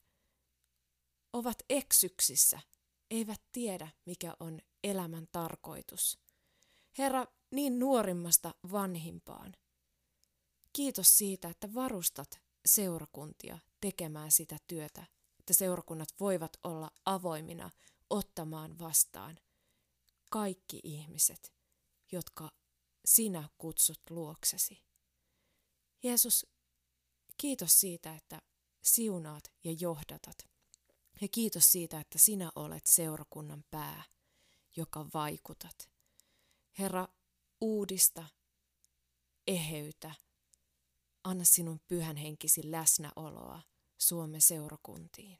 [1.34, 2.60] ovat eksyksissä,
[3.12, 6.20] eivät tiedä, mikä on elämän tarkoitus.
[6.98, 9.56] Herra, niin nuorimmasta vanhimpaan.
[10.74, 15.06] Kiitos siitä, että varustat seurakuntia tekemään sitä työtä
[15.48, 17.70] että seurakunnat voivat olla avoimina
[18.10, 19.40] ottamaan vastaan
[20.30, 21.54] kaikki ihmiset,
[22.12, 22.52] jotka
[23.06, 24.84] sinä kutsut luoksesi.
[26.04, 26.48] Jeesus,
[27.38, 28.42] kiitos siitä, että
[28.84, 30.38] siunaat ja johdatat.
[31.22, 34.04] Ja kiitos siitä, että sinä olet seurakunnan pää,
[34.76, 35.90] joka vaikutat.
[36.80, 37.08] Herra,
[37.62, 38.26] uudista,
[39.48, 40.16] eheytä,
[41.24, 43.62] anna sinun pyhän henkisi läsnäoloa
[43.98, 45.40] Suomen seurakuntiin.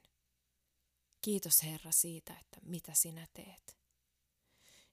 [1.22, 3.78] Kiitos Herra siitä, että mitä sinä teet.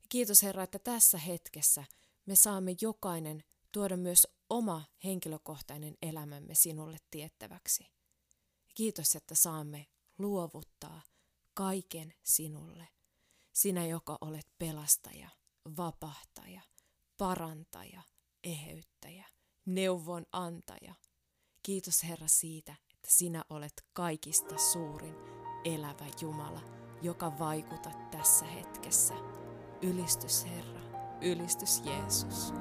[0.09, 1.83] Kiitos Herra, että tässä hetkessä
[2.25, 7.87] me saamme jokainen tuoda myös oma henkilökohtainen elämämme sinulle tiettäväksi.
[8.75, 11.01] Kiitos, että saamme luovuttaa
[11.53, 12.87] kaiken sinulle.
[13.53, 15.29] Sinä, joka olet pelastaja,
[15.77, 16.61] vapahtaja,
[17.17, 18.01] parantaja,
[18.43, 19.25] eheyttäjä,
[19.65, 20.95] neuvon antaja.
[21.63, 25.34] Kiitos Herra siitä, että sinä olet kaikista suurin
[25.65, 26.61] elävä Jumala,
[27.01, 29.13] joka vaikutat tässä hetkessä.
[29.81, 30.81] Ylistys Herra,
[31.21, 32.53] ylistys Jeesus.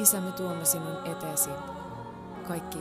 [0.00, 1.50] Isä, me tuomme sinun eteesi
[2.48, 2.78] kaikki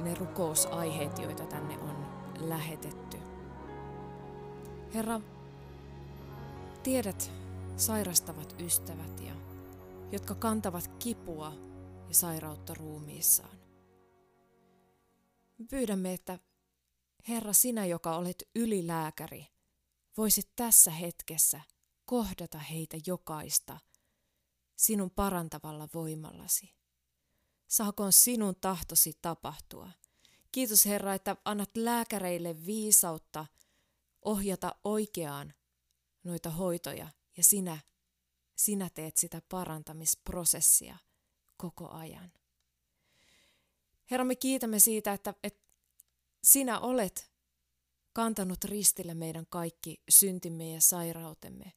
[0.00, 2.06] ne rukousaiheet, joita tänne on
[2.48, 3.18] lähetetty.
[4.94, 5.20] Herra,
[6.82, 7.32] tiedät
[7.76, 9.34] sairastavat ystävät ja
[10.12, 11.52] jotka kantavat kipua
[12.08, 13.58] ja sairautta ruumiissaan.
[15.58, 16.38] Me pyydämme, että
[17.28, 19.46] Herra, sinä, joka olet ylilääkäri,
[20.16, 21.60] voisit tässä hetkessä
[22.04, 23.78] kohdata heitä jokaista
[24.78, 26.74] sinun parantavalla voimallasi.
[27.68, 29.90] Saakoon sinun tahtosi tapahtua.
[30.52, 33.46] Kiitos Herra, että annat lääkäreille viisautta
[34.22, 35.54] ohjata oikeaan
[36.24, 37.78] noita hoitoja ja sinä,
[38.56, 40.98] sinä teet sitä parantamisprosessia
[41.56, 42.32] koko ajan.
[44.10, 45.68] Herra, me kiitämme siitä, että, että
[46.42, 47.32] sinä olet
[48.12, 51.72] kantanut ristillä meidän kaikki syntimme ja sairautemme.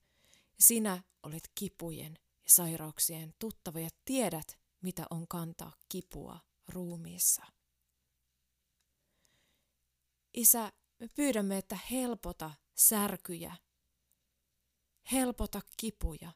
[0.59, 2.19] Sinä olet kipujen
[2.55, 7.45] sairauksien tuttava ja tiedät, mitä on kantaa kipua ruumiissa.
[10.33, 13.57] Isä, me pyydämme, että helpota särkyjä,
[15.11, 16.31] helpota kipuja,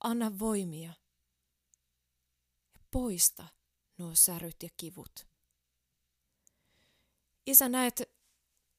[0.00, 0.94] anna voimia
[2.74, 3.46] ja poista
[3.98, 5.26] nuo säryt ja kivut.
[7.46, 8.02] Isä, näet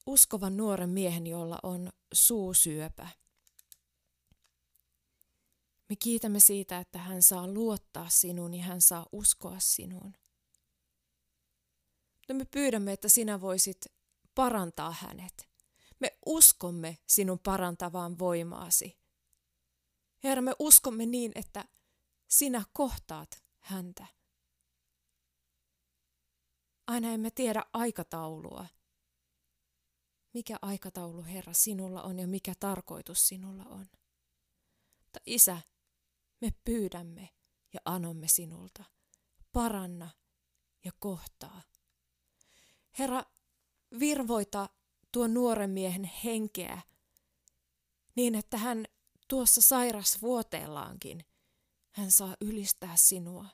[0.06, 3.10] uskovan nuoren miehen, jolla on suusyöpä.
[5.90, 10.14] Me kiitämme siitä, että hän saa luottaa sinuun ja hän saa uskoa sinuun.
[12.16, 13.86] Mutta me pyydämme, että sinä voisit
[14.36, 15.50] parantaa hänet.
[16.00, 18.98] Me uskomme sinun parantavaan voimaasi.
[20.24, 21.66] Herra, me uskomme niin, että
[22.28, 24.06] sinä kohtaat häntä.
[26.88, 28.66] Aina emme tiedä aikataulua.
[30.34, 33.86] Mikä aikataulu, Herra, sinulla on ja mikä tarkoitus sinulla on.
[35.00, 35.62] Mutta Isä,
[36.42, 37.30] me pyydämme
[37.74, 38.84] ja anomme sinulta.
[39.52, 40.10] Paranna
[40.86, 41.62] ja kohtaa.
[43.00, 43.24] Herra,
[44.00, 44.70] virvoita
[45.12, 46.82] tuon nuoren miehen henkeä
[48.16, 48.86] niin, että hän
[49.28, 51.26] tuossa sairasvuoteellaankin,
[51.92, 53.46] hän saa ylistää sinua.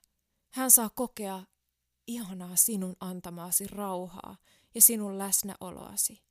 [0.49, 1.43] Hän saa kokea
[2.07, 4.37] ihanaa sinun antamaasi rauhaa
[4.75, 6.23] ja sinun läsnäoloasi.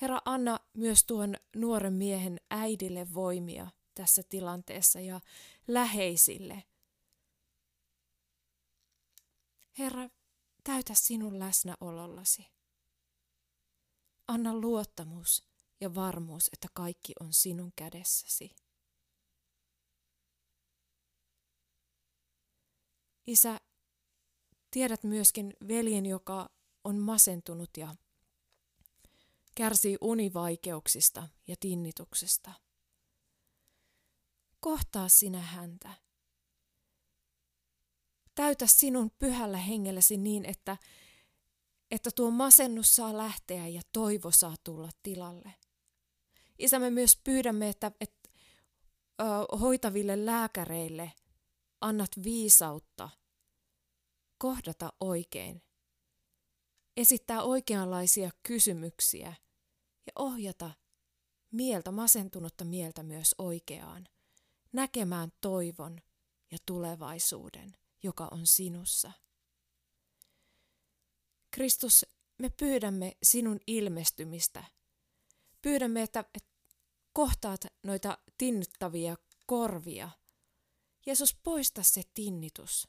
[0.00, 5.20] Herra, anna myös tuon nuoren miehen äidille voimia tässä tilanteessa ja
[5.68, 6.64] läheisille.
[9.78, 10.08] Herra,
[10.64, 12.46] täytä sinun läsnäolollasi.
[14.28, 15.44] Anna luottamus
[15.80, 18.56] ja varmuus, että kaikki on sinun kädessäsi.
[23.26, 23.60] Isä,
[24.70, 26.50] tiedät myöskin veljen, joka
[26.84, 27.94] on masentunut ja
[29.54, 32.67] kärsii univaikeuksista ja tinnituksesta.
[34.60, 35.94] Kohtaa sinä häntä.
[38.34, 40.76] Täytä sinun pyhällä hengellesi niin, että,
[41.90, 45.54] että tuo masennus saa lähteä ja toivo saa tulla tilalle.
[46.58, 48.28] Isä, me myös pyydämme, että, että
[49.60, 51.12] hoitaville lääkäreille
[51.80, 53.10] annat viisautta
[54.38, 55.62] kohdata oikein,
[56.96, 59.34] esittää oikeanlaisia kysymyksiä–
[60.08, 60.70] ja ohjata
[61.50, 64.08] mieltä, masentunutta mieltä myös oikeaan,
[64.72, 66.00] näkemään toivon
[66.50, 69.12] ja tulevaisuuden, joka on sinussa.
[71.50, 72.06] Kristus,
[72.38, 74.64] me pyydämme sinun ilmestymistä.
[75.62, 76.24] Pyydämme, että,
[77.12, 79.16] kohtaat noita tinnittäviä
[79.46, 80.10] korvia.
[81.06, 82.88] Jeesus, poista se tinnitus.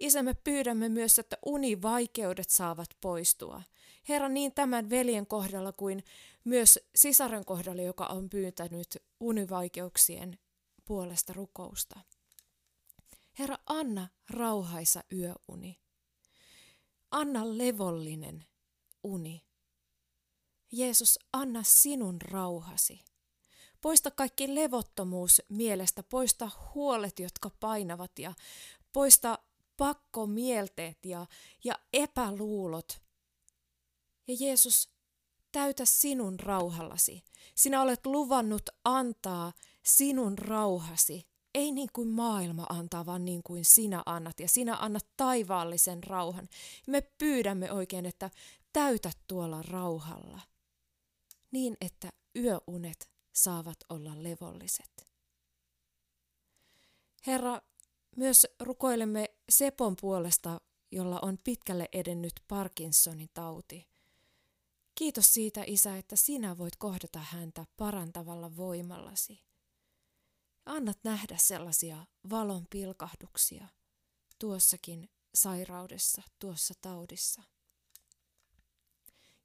[0.00, 3.62] Isä, me pyydämme myös, että univaikeudet saavat poistua.
[4.08, 6.04] Herra, niin tämän veljen kohdalla kuin
[6.44, 10.38] myös sisaren kohdalla, joka on pyytänyt univaikeuksien
[10.84, 12.00] puolesta rukousta.
[13.38, 15.80] Herra, anna rauhaisa yöuni.
[17.10, 18.44] Anna levollinen
[19.04, 19.44] uni.
[20.72, 23.04] Jeesus, anna sinun rauhasi.
[23.80, 28.34] Poista kaikki levottomuus mielestä, poista huolet, jotka painavat ja
[28.92, 29.38] poista
[29.78, 31.26] pakkomielteet ja,
[31.64, 33.00] ja epäluulot.
[34.26, 34.90] Ja Jeesus,
[35.52, 37.24] täytä sinun rauhallasi.
[37.54, 39.52] Sinä olet luvannut antaa
[39.82, 44.40] sinun rauhasi, ei niin kuin maailma antaa, vaan niin kuin sinä annat.
[44.40, 46.48] Ja sinä annat taivaallisen rauhan.
[46.86, 48.30] Me pyydämme oikein, että
[48.72, 50.40] täytä tuolla rauhalla,
[51.50, 55.08] niin että yöunet saavat olla levolliset.
[57.26, 57.60] Herra,
[58.18, 60.60] myös rukoilemme Sepon puolesta,
[60.90, 63.88] jolla on pitkälle edennyt Parkinsonin tauti.
[64.94, 69.44] Kiitos siitä, Isä, että sinä voit kohdata häntä parantavalla voimallasi.
[70.66, 73.68] Annat nähdä sellaisia valon pilkahduksia
[74.38, 77.42] tuossakin sairaudessa, tuossa taudissa.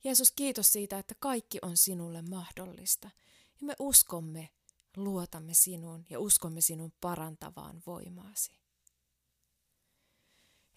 [0.03, 3.09] Jeesus, kiitos siitä, että kaikki on sinulle mahdollista.
[3.61, 4.49] Ja me uskomme,
[4.97, 8.62] luotamme sinuun ja uskomme sinun parantavaan voimaasi.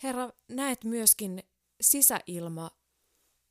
[0.03, 1.43] Herra, näet myöskin
[1.81, 2.71] sisäilma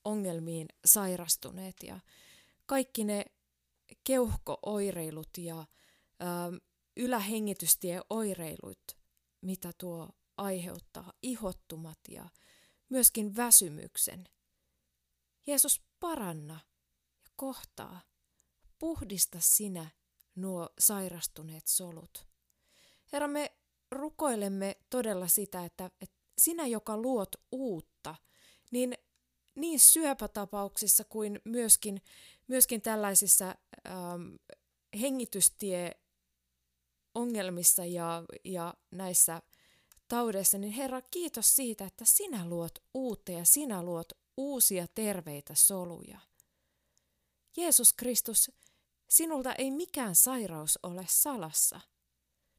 [0.03, 1.99] ongelmiin sairastuneet ja
[2.65, 3.25] kaikki ne
[4.03, 5.65] keuhkooireilut ja ä,
[6.97, 8.97] ylähengitystieoireilut,
[9.41, 12.29] mitä tuo aiheuttaa, ihottumat ja
[12.89, 14.29] myöskin väsymyksen.
[15.47, 16.59] Jeesus paranna
[17.23, 18.01] ja kohtaa,
[18.79, 19.89] puhdista sinä
[20.35, 22.27] nuo sairastuneet solut.
[23.11, 23.57] Herra, me
[23.91, 28.15] rukoilemme todella sitä, että, että sinä, joka luot uutta,
[28.71, 28.97] niin
[29.55, 32.01] niin syöpätapauksissa kuin myöskin,
[32.47, 33.55] myöskin tällaisissa
[33.87, 34.35] ähm,
[35.01, 35.91] hengitystie
[37.15, 39.41] ongelmissa ja, ja näissä
[40.07, 46.19] taudeissa, niin Herra, kiitos siitä, että sinä luot uutta ja sinä luot uusia terveitä soluja.
[47.57, 48.51] Jeesus Kristus,
[49.07, 51.79] sinulta ei mikään sairaus ole salassa.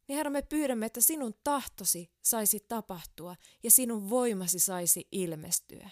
[0.08, 5.90] Niin Herra, me pyydämme, että sinun tahtosi saisi tapahtua ja sinun voimasi saisi ilmestyä.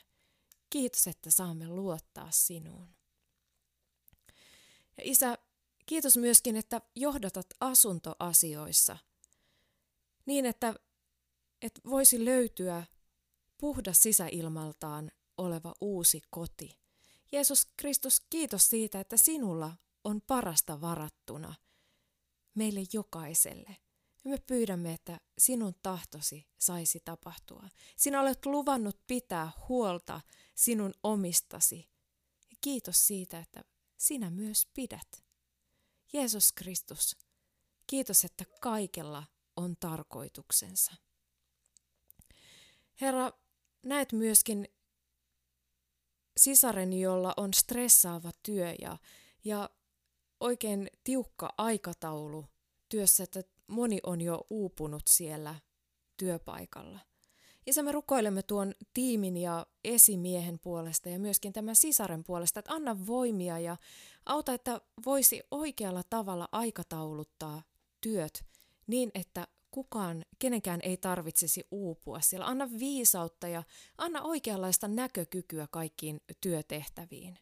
[0.71, 2.89] Kiitos, että saamme luottaa sinuun.
[4.97, 5.39] Ja Isä,
[5.87, 8.97] kiitos myöskin, että johdatat asuntoasioissa
[10.27, 10.75] niin, että,
[11.63, 12.85] että voisi löytyä
[13.57, 16.79] puhdas sisäilmaltaan oleva uusi koti.
[17.33, 21.55] Jeesus Kristus, kiitos siitä, että sinulla on parasta varattuna
[22.55, 23.77] meille jokaiselle.
[24.25, 27.69] Ja me pyydämme, että sinun tahtosi saisi tapahtua.
[27.97, 30.21] Sinä olet luvannut pitää huolta
[30.55, 31.89] sinun omistasi.
[32.51, 33.65] Ja kiitos siitä, että
[33.97, 35.25] sinä myös pidät.
[36.13, 37.17] Jeesus Kristus,
[37.87, 39.25] kiitos, että kaikella
[39.57, 40.93] on tarkoituksensa.
[43.01, 43.33] Herra,
[43.83, 44.69] näet myöskin
[46.37, 48.99] sisareni, jolla on stressaava työ ja,
[49.45, 49.71] ja
[50.41, 52.47] oikein tiukka aikataulu
[52.89, 55.55] työssä, että moni on jo uupunut siellä
[56.17, 56.99] työpaikalla.
[57.67, 63.07] Isä, me rukoilemme tuon tiimin ja esimiehen puolesta ja myöskin tämän sisaren puolesta, että anna
[63.07, 63.77] voimia ja
[64.27, 67.63] auta, että voisi oikealla tavalla aikatauluttaa
[68.01, 68.45] työt
[68.87, 72.47] niin, että kukaan, kenenkään ei tarvitsisi uupua siellä.
[72.47, 73.63] Anna viisautta ja
[73.99, 77.39] anna oikeanlaista näkökykyä kaikkiin työtehtäviin.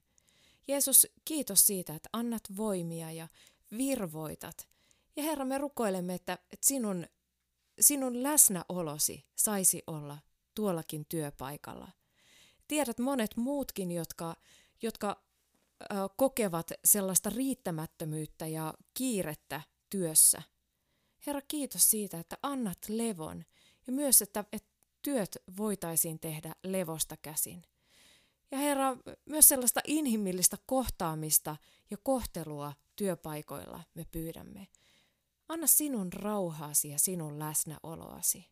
[0.68, 3.28] Jeesus, kiitos siitä, että annat voimia ja
[3.76, 4.71] virvoitat.
[5.16, 7.06] Ja Herra, me rukoilemme, että, että sinun,
[7.80, 10.18] sinun läsnäolosi saisi olla
[10.54, 11.88] tuollakin työpaikalla.
[12.68, 14.36] Tiedät monet muutkin, jotka,
[14.82, 15.24] jotka
[15.82, 15.86] ö,
[16.16, 19.60] kokevat sellaista riittämättömyyttä ja kiirettä
[19.90, 20.42] työssä.
[21.26, 23.44] Herra, kiitos siitä, että annat levon
[23.86, 27.62] ja myös, että, että työt voitaisiin tehdä levosta käsin.
[28.50, 31.56] Ja Herra, myös sellaista inhimillistä kohtaamista
[31.90, 34.68] ja kohtelua työpaikoilla me pyydämme.
[35.52, 38.50] Anna sinun rauhaasi ja sinun läsnäoloasi.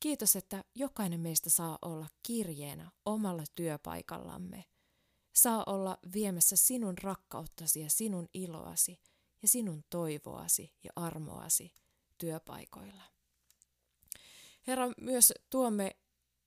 [0.00, 4.64] Kiitos, että jokainen meistä saa olla kirjeenä omalla työpaikallamme.
[5.32, 9.00] Saa olla viemässä sinun rakkauttasi ja sinun iloasi
[9.42, 11.74] ja sinun toivoasi ja armoasi
[12.18, 13.02] työpaikoilla.
[14.66, 15.96] Herra, myös tuomme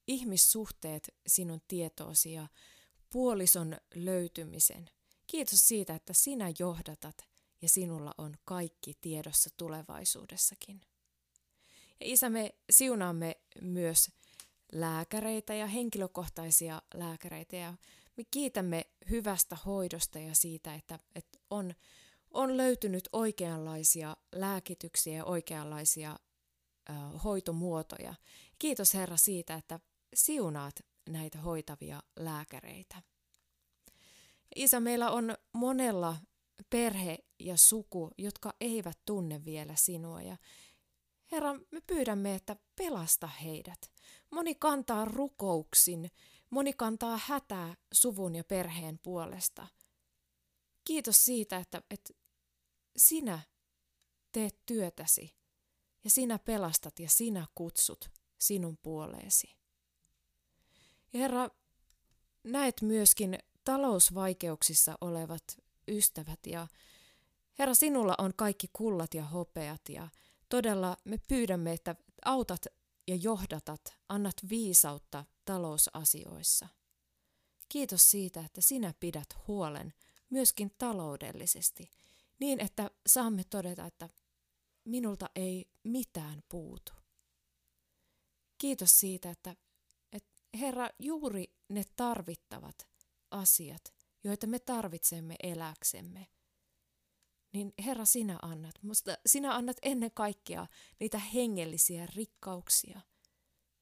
[0.08, 2.48] ihmissuhteet sinun tietoosi ja
[3.10, 4.90] puolison löytymisen.
[5.28, 10.82] Kiitos siitä, että sinä johdatat ja sinulla on kaikki tiedossa tulevaisuudessakin.
[12.00, 14.12] Ja isä, me siunaamme myös
[14.72, 17.74] lääkäreitä ja henkilökohtaisia lääkäreitä ja
[18.18, 21.74] me kiitämme hyvästä hoidosta ja siitä, että, että on,
[22.32, 26.20] on löytynyt oikeanlaisia lääkityksiä ja oikeanlaisia
[26.90, 28.14] ö, hoitomuotoja.
[28.60, 29.80] Kiitos Herra siitä, että
[30.14, 30.76] siunaat
[31.10, 33.02] näitä hoitavia lääkäreitä.
[34.56, 36.18] Isä, meillä on monella
[36.70, 40.22] perhe ja suku, jotka eivät tunne vielä sinua.
[40.22, 40.38] Ja
[41.32, 43.92] Herra, me pyydämme, että pelasta heidät.
[44.32, 46.12] Moni kantaa rukouksin,
[46.50, 49.68] moni kantaa hätää suvun ja perheen puolesta.
[50.84, 52.14] Kiitos siitä, että, että
[52.98, 53.40] sinä
[54.32, 55.36] teet työtäsi
[56.04, 59.48] ja sinä pelastat ja sinä kutsut sinun puoleesi.
[61.14, 61.50] Ja Herra,
[62.44, 65.44] näet myöskin talousvaikeuksissa olevat
[65.88, 66.68] ystävät ja
[67.60, 70.08] Herra, sinulla on kaikki kullat ja hopeat ja
[70.50, 71.96] todella me pyydämme, että
[72.26, 72.66] autat
[73.08, 76.68] ja johdatat, annat viisautta talousasioissa.
[77.70, 79.94] Kiitos siitä, että sinä pidät huolen
[80.30, 81.92] myöskin taloudellisesti,
[82.40, 84.10] niin että saamme todeta, että
[84.86, 86.92] minulta ei mitään puutu.
[88.58, 89.56] Kiitos siitä, että,
[90.12, 92.88] että Herra, juuri ne tarvittavat
[93.32, 93.94] asiat,
[94.24, 96.28] joita me tarvitsemme eläksemme,
[97.56, 98.76] niin Herra, sinä annat.
[98.84, 100.68] Musta sinä annat ennen kaikkea
[101.00, 103.02] niitä hengellisiä rikkauksia.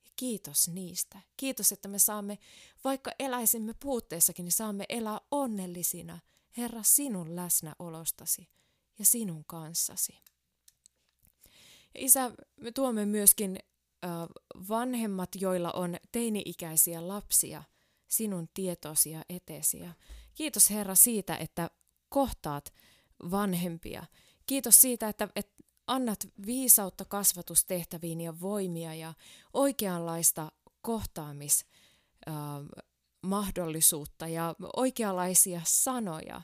[0.06, 1.20] Ja kiitos niistä.
[1.38, 2.38] Kiitos, että me saamme,
[2.84, 6.20] vaikka eläisimme puutteessakin, niin saamme elää onnellisina,
[6.58, 8.50] Herra, sinun läsnäolostasi
[9.00, 10.20] ja sinun kanssasi.
[11.96, 13.60] Ja isä, me tuomme myöskin
[14.06, 14.12] äh,
[14.70, 17.64] vanhemmat, joilla on teini-ikäisiä lapsia,
[18.08, 19.80] sinun tietosi ja etesi.
[20.36, 21.70] Kiitos Herra siitä, että
[22.10, 22.74] kohtaat
[23.32, 24.06] vanhempia.
[24.46, 29.14] Kiitos siitä, että, että annat viisautta kasvatustehtäviin ja voimia ja
[29.54, 30.52] oikeanlaista
[30.82, 31.66] kohtaamis
[32.28, 32.34] äh,
[33.24, 36.42] mahdollisuutta ja oikeanlaisia sanoja.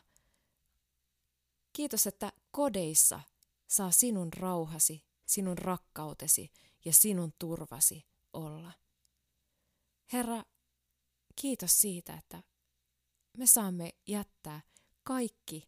[1.74, 3.20] Kiitos, että kodeissa
[3.67, 6.51] saa sinun rauhasi, sinun rakkautesi
[6.86, 8.72] ja sinun turvasi olla.
[10.13, 10.43] Herra,
[11.41, 12.43] kiitos siitä, että
[13.38, 14.61] me saamme jättää
[15.03, 15.67] kaikki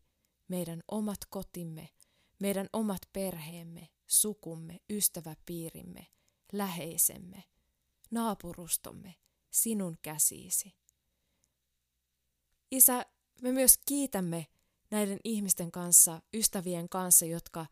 [0.51, 1.89] meidän omat kotimme,
[2.39, 6.07] meidän omat perheemme, sukumme, ystäväpiirimme,
[6.53, 7.43] läheisemme,
[8.11, 9.15] naapurustomme
[9.51, 10.73] sinun käsiisi.
[12.71, 13.05] Isä,
[13.41, 14.47] me myös kiitämme
[14.91, 17.65] näiden ihmisten kanssa, ystävien kanssa, jotka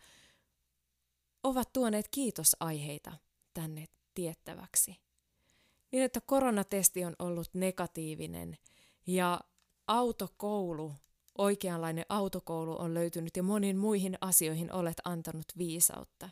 [1.43, 3.17] ovat tuoneet kiitosaiheita
[3.53, 5.01] tänne tiettäväksi.
[5.91, 8.57] Niin, että koronatesti on ollut negatiivinen
[9.07, 9.41] ja
[9.87, 10.95] autokoulu,
[11.39, 16.29] oikeanlainen autokoulu on löytynyt ja moniin muihin asioihin olet antanut viisautta.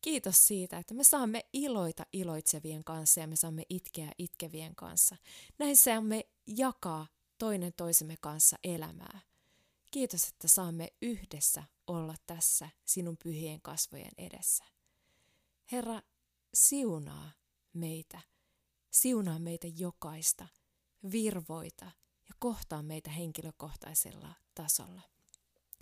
[0.00, 5.16] Kiitos siitä, että me saamme iloita iloitsevien kanssa ja me saamme itkeä itkevien kanssa.
[5.58, 7.06] Näin saamme jakaa
[7.38, 9.20] toinen toisemme kanssa elämää.
[9.90, 14.64] Kiitos, että saamme yhdessä olla tässä sinun pyhien kasvojen edessä.
[15.72, 16.02] Herra,
[16.54, 17.30] siunaa
[17.72, 18.20] meitä,
[18.90, 20.46] siunaa meitä jokaista,
[21.12, 21.90] virvoita
[22.40, 25.00] kohtaa meitä henkilökohtaisella tasolla.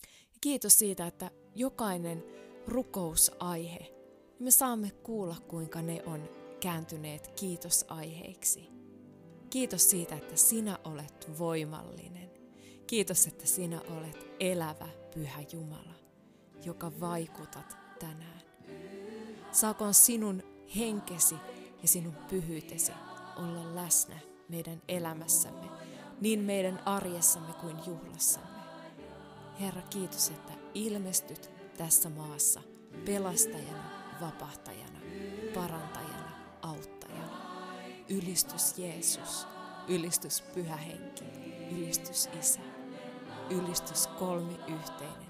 [0.04, 2.24] Ja kiitos siitä, että jokainen
[2.66, 3.92] rukousaihe,
[4.38, 6.28] me saamme kuulla, kuinka ne on
[6.60, 8.68] kääntyneet kiitosaiheiksi.
[9.50, 12.30] Kiitos siitä, että sinä olet voimallinen.
[12.86, 15.94] Kiitos, että sinä olet elävä, pyhä Jumala,
[16.64, 18.42] joka vaikutat tänään.
[19.52, 20.42] Saakoon sinun
[20.76, 21.34] henkesi
[21.82, 22.92] ja sinun pyhyytesi
[23.36, 25.77] olla läsnä meidän elämässämme,
[26.20, 28.48] niin meidän arjessamme kuin juhlassamme.
[29.60, 32.60] Herra, kiitos, että ilmestyt tässä maassa
[33.04, 33.84] pelastajana,
[34.20, 35.00] vapahtajana,
[35.54, 36.30] parantajana,
[36.62, 37.38] auttajana.
[38.08, 39.46] Ylistys Jeesus,
[39.88, 41.24] ylistys Pyhä Henki,
[41.76, 42.60] ylistys Isä,
[43.50, 45.27] ylistys kolmi yhteinen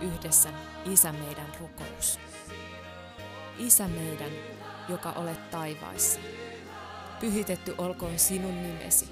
[0.00, 0.48] yhdessä
[0.84, 2.18] Isä meidän rukous.
[3.58, 4.30] Isä meidän,
[4.88, 6.20] joka olet taivaissa.
[7.20, 9.08] Pyhitetty olkoon sinun nimesi.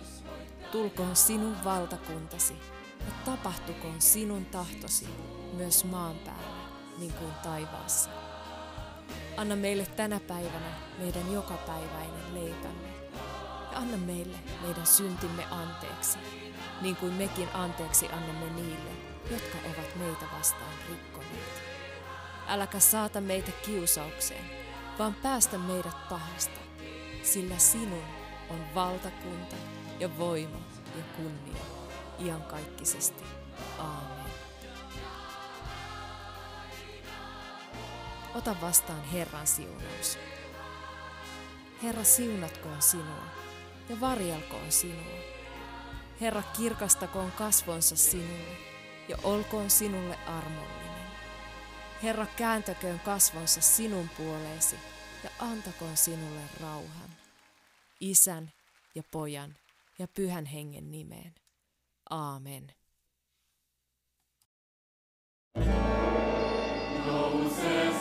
[0.73, 2.55] Tulkoon sinun valtakuntasi
[3.01, 5.09] ja tapahtukoon sinun tahtosi
[5.53, 6.69] myös maan päällä
[6.99, 8.11] niin kuin taivaassa.
[9.37, 13.08] Anna meille tänä päivänä meidän jokapäiväinen leipämme.
[13.79, 16.19] Anna meille meidän syntimme anteeksi,
[16.81, 18.91] niin kuin mekin anteeksi annamme niille,
[19.31, 21.63] jotka ovat meitä vastaan rikkoneet.
[22.49, 24.45] Äläkä saata meitä kiusaukseen,
[24.99, 26.61] vaan päästä meidät pahasta,
[27.23, 28.05] sillä sinun
[28.51, 29.57] on valtakunta
[30.01, 30.59] ja voima
[30.97, 31.63] ja kunnia
[32.19, 33.25] iankaikkisesti.
[33.79, 34.33] Aamen.
[38.35, 40.19] Ota vastaan Herran siunaus.
[41.83, 43.48] Herra siunatkoon sinua
[43.89, 45.19] ja varjelkoon sinua.
[46.21, 48.57] Herra kirkastakoon kasvonsa sinulle
[49.09, 50.89] ja olkoon sinulle armollinen.
[52.03, 54.77] Herra kääntäköön kasvonsa sinun puoleesi
[55.25, 57.11] ja antakoon sinulle rauhan.
[58.01, 58.53] Isän
[58.95, 59.57] ja pojan
[59.99, 61.35] ja pyhän hengen nimeen.
[62.11, 62.75] Aamen.
[67.07, 67.93] Nouse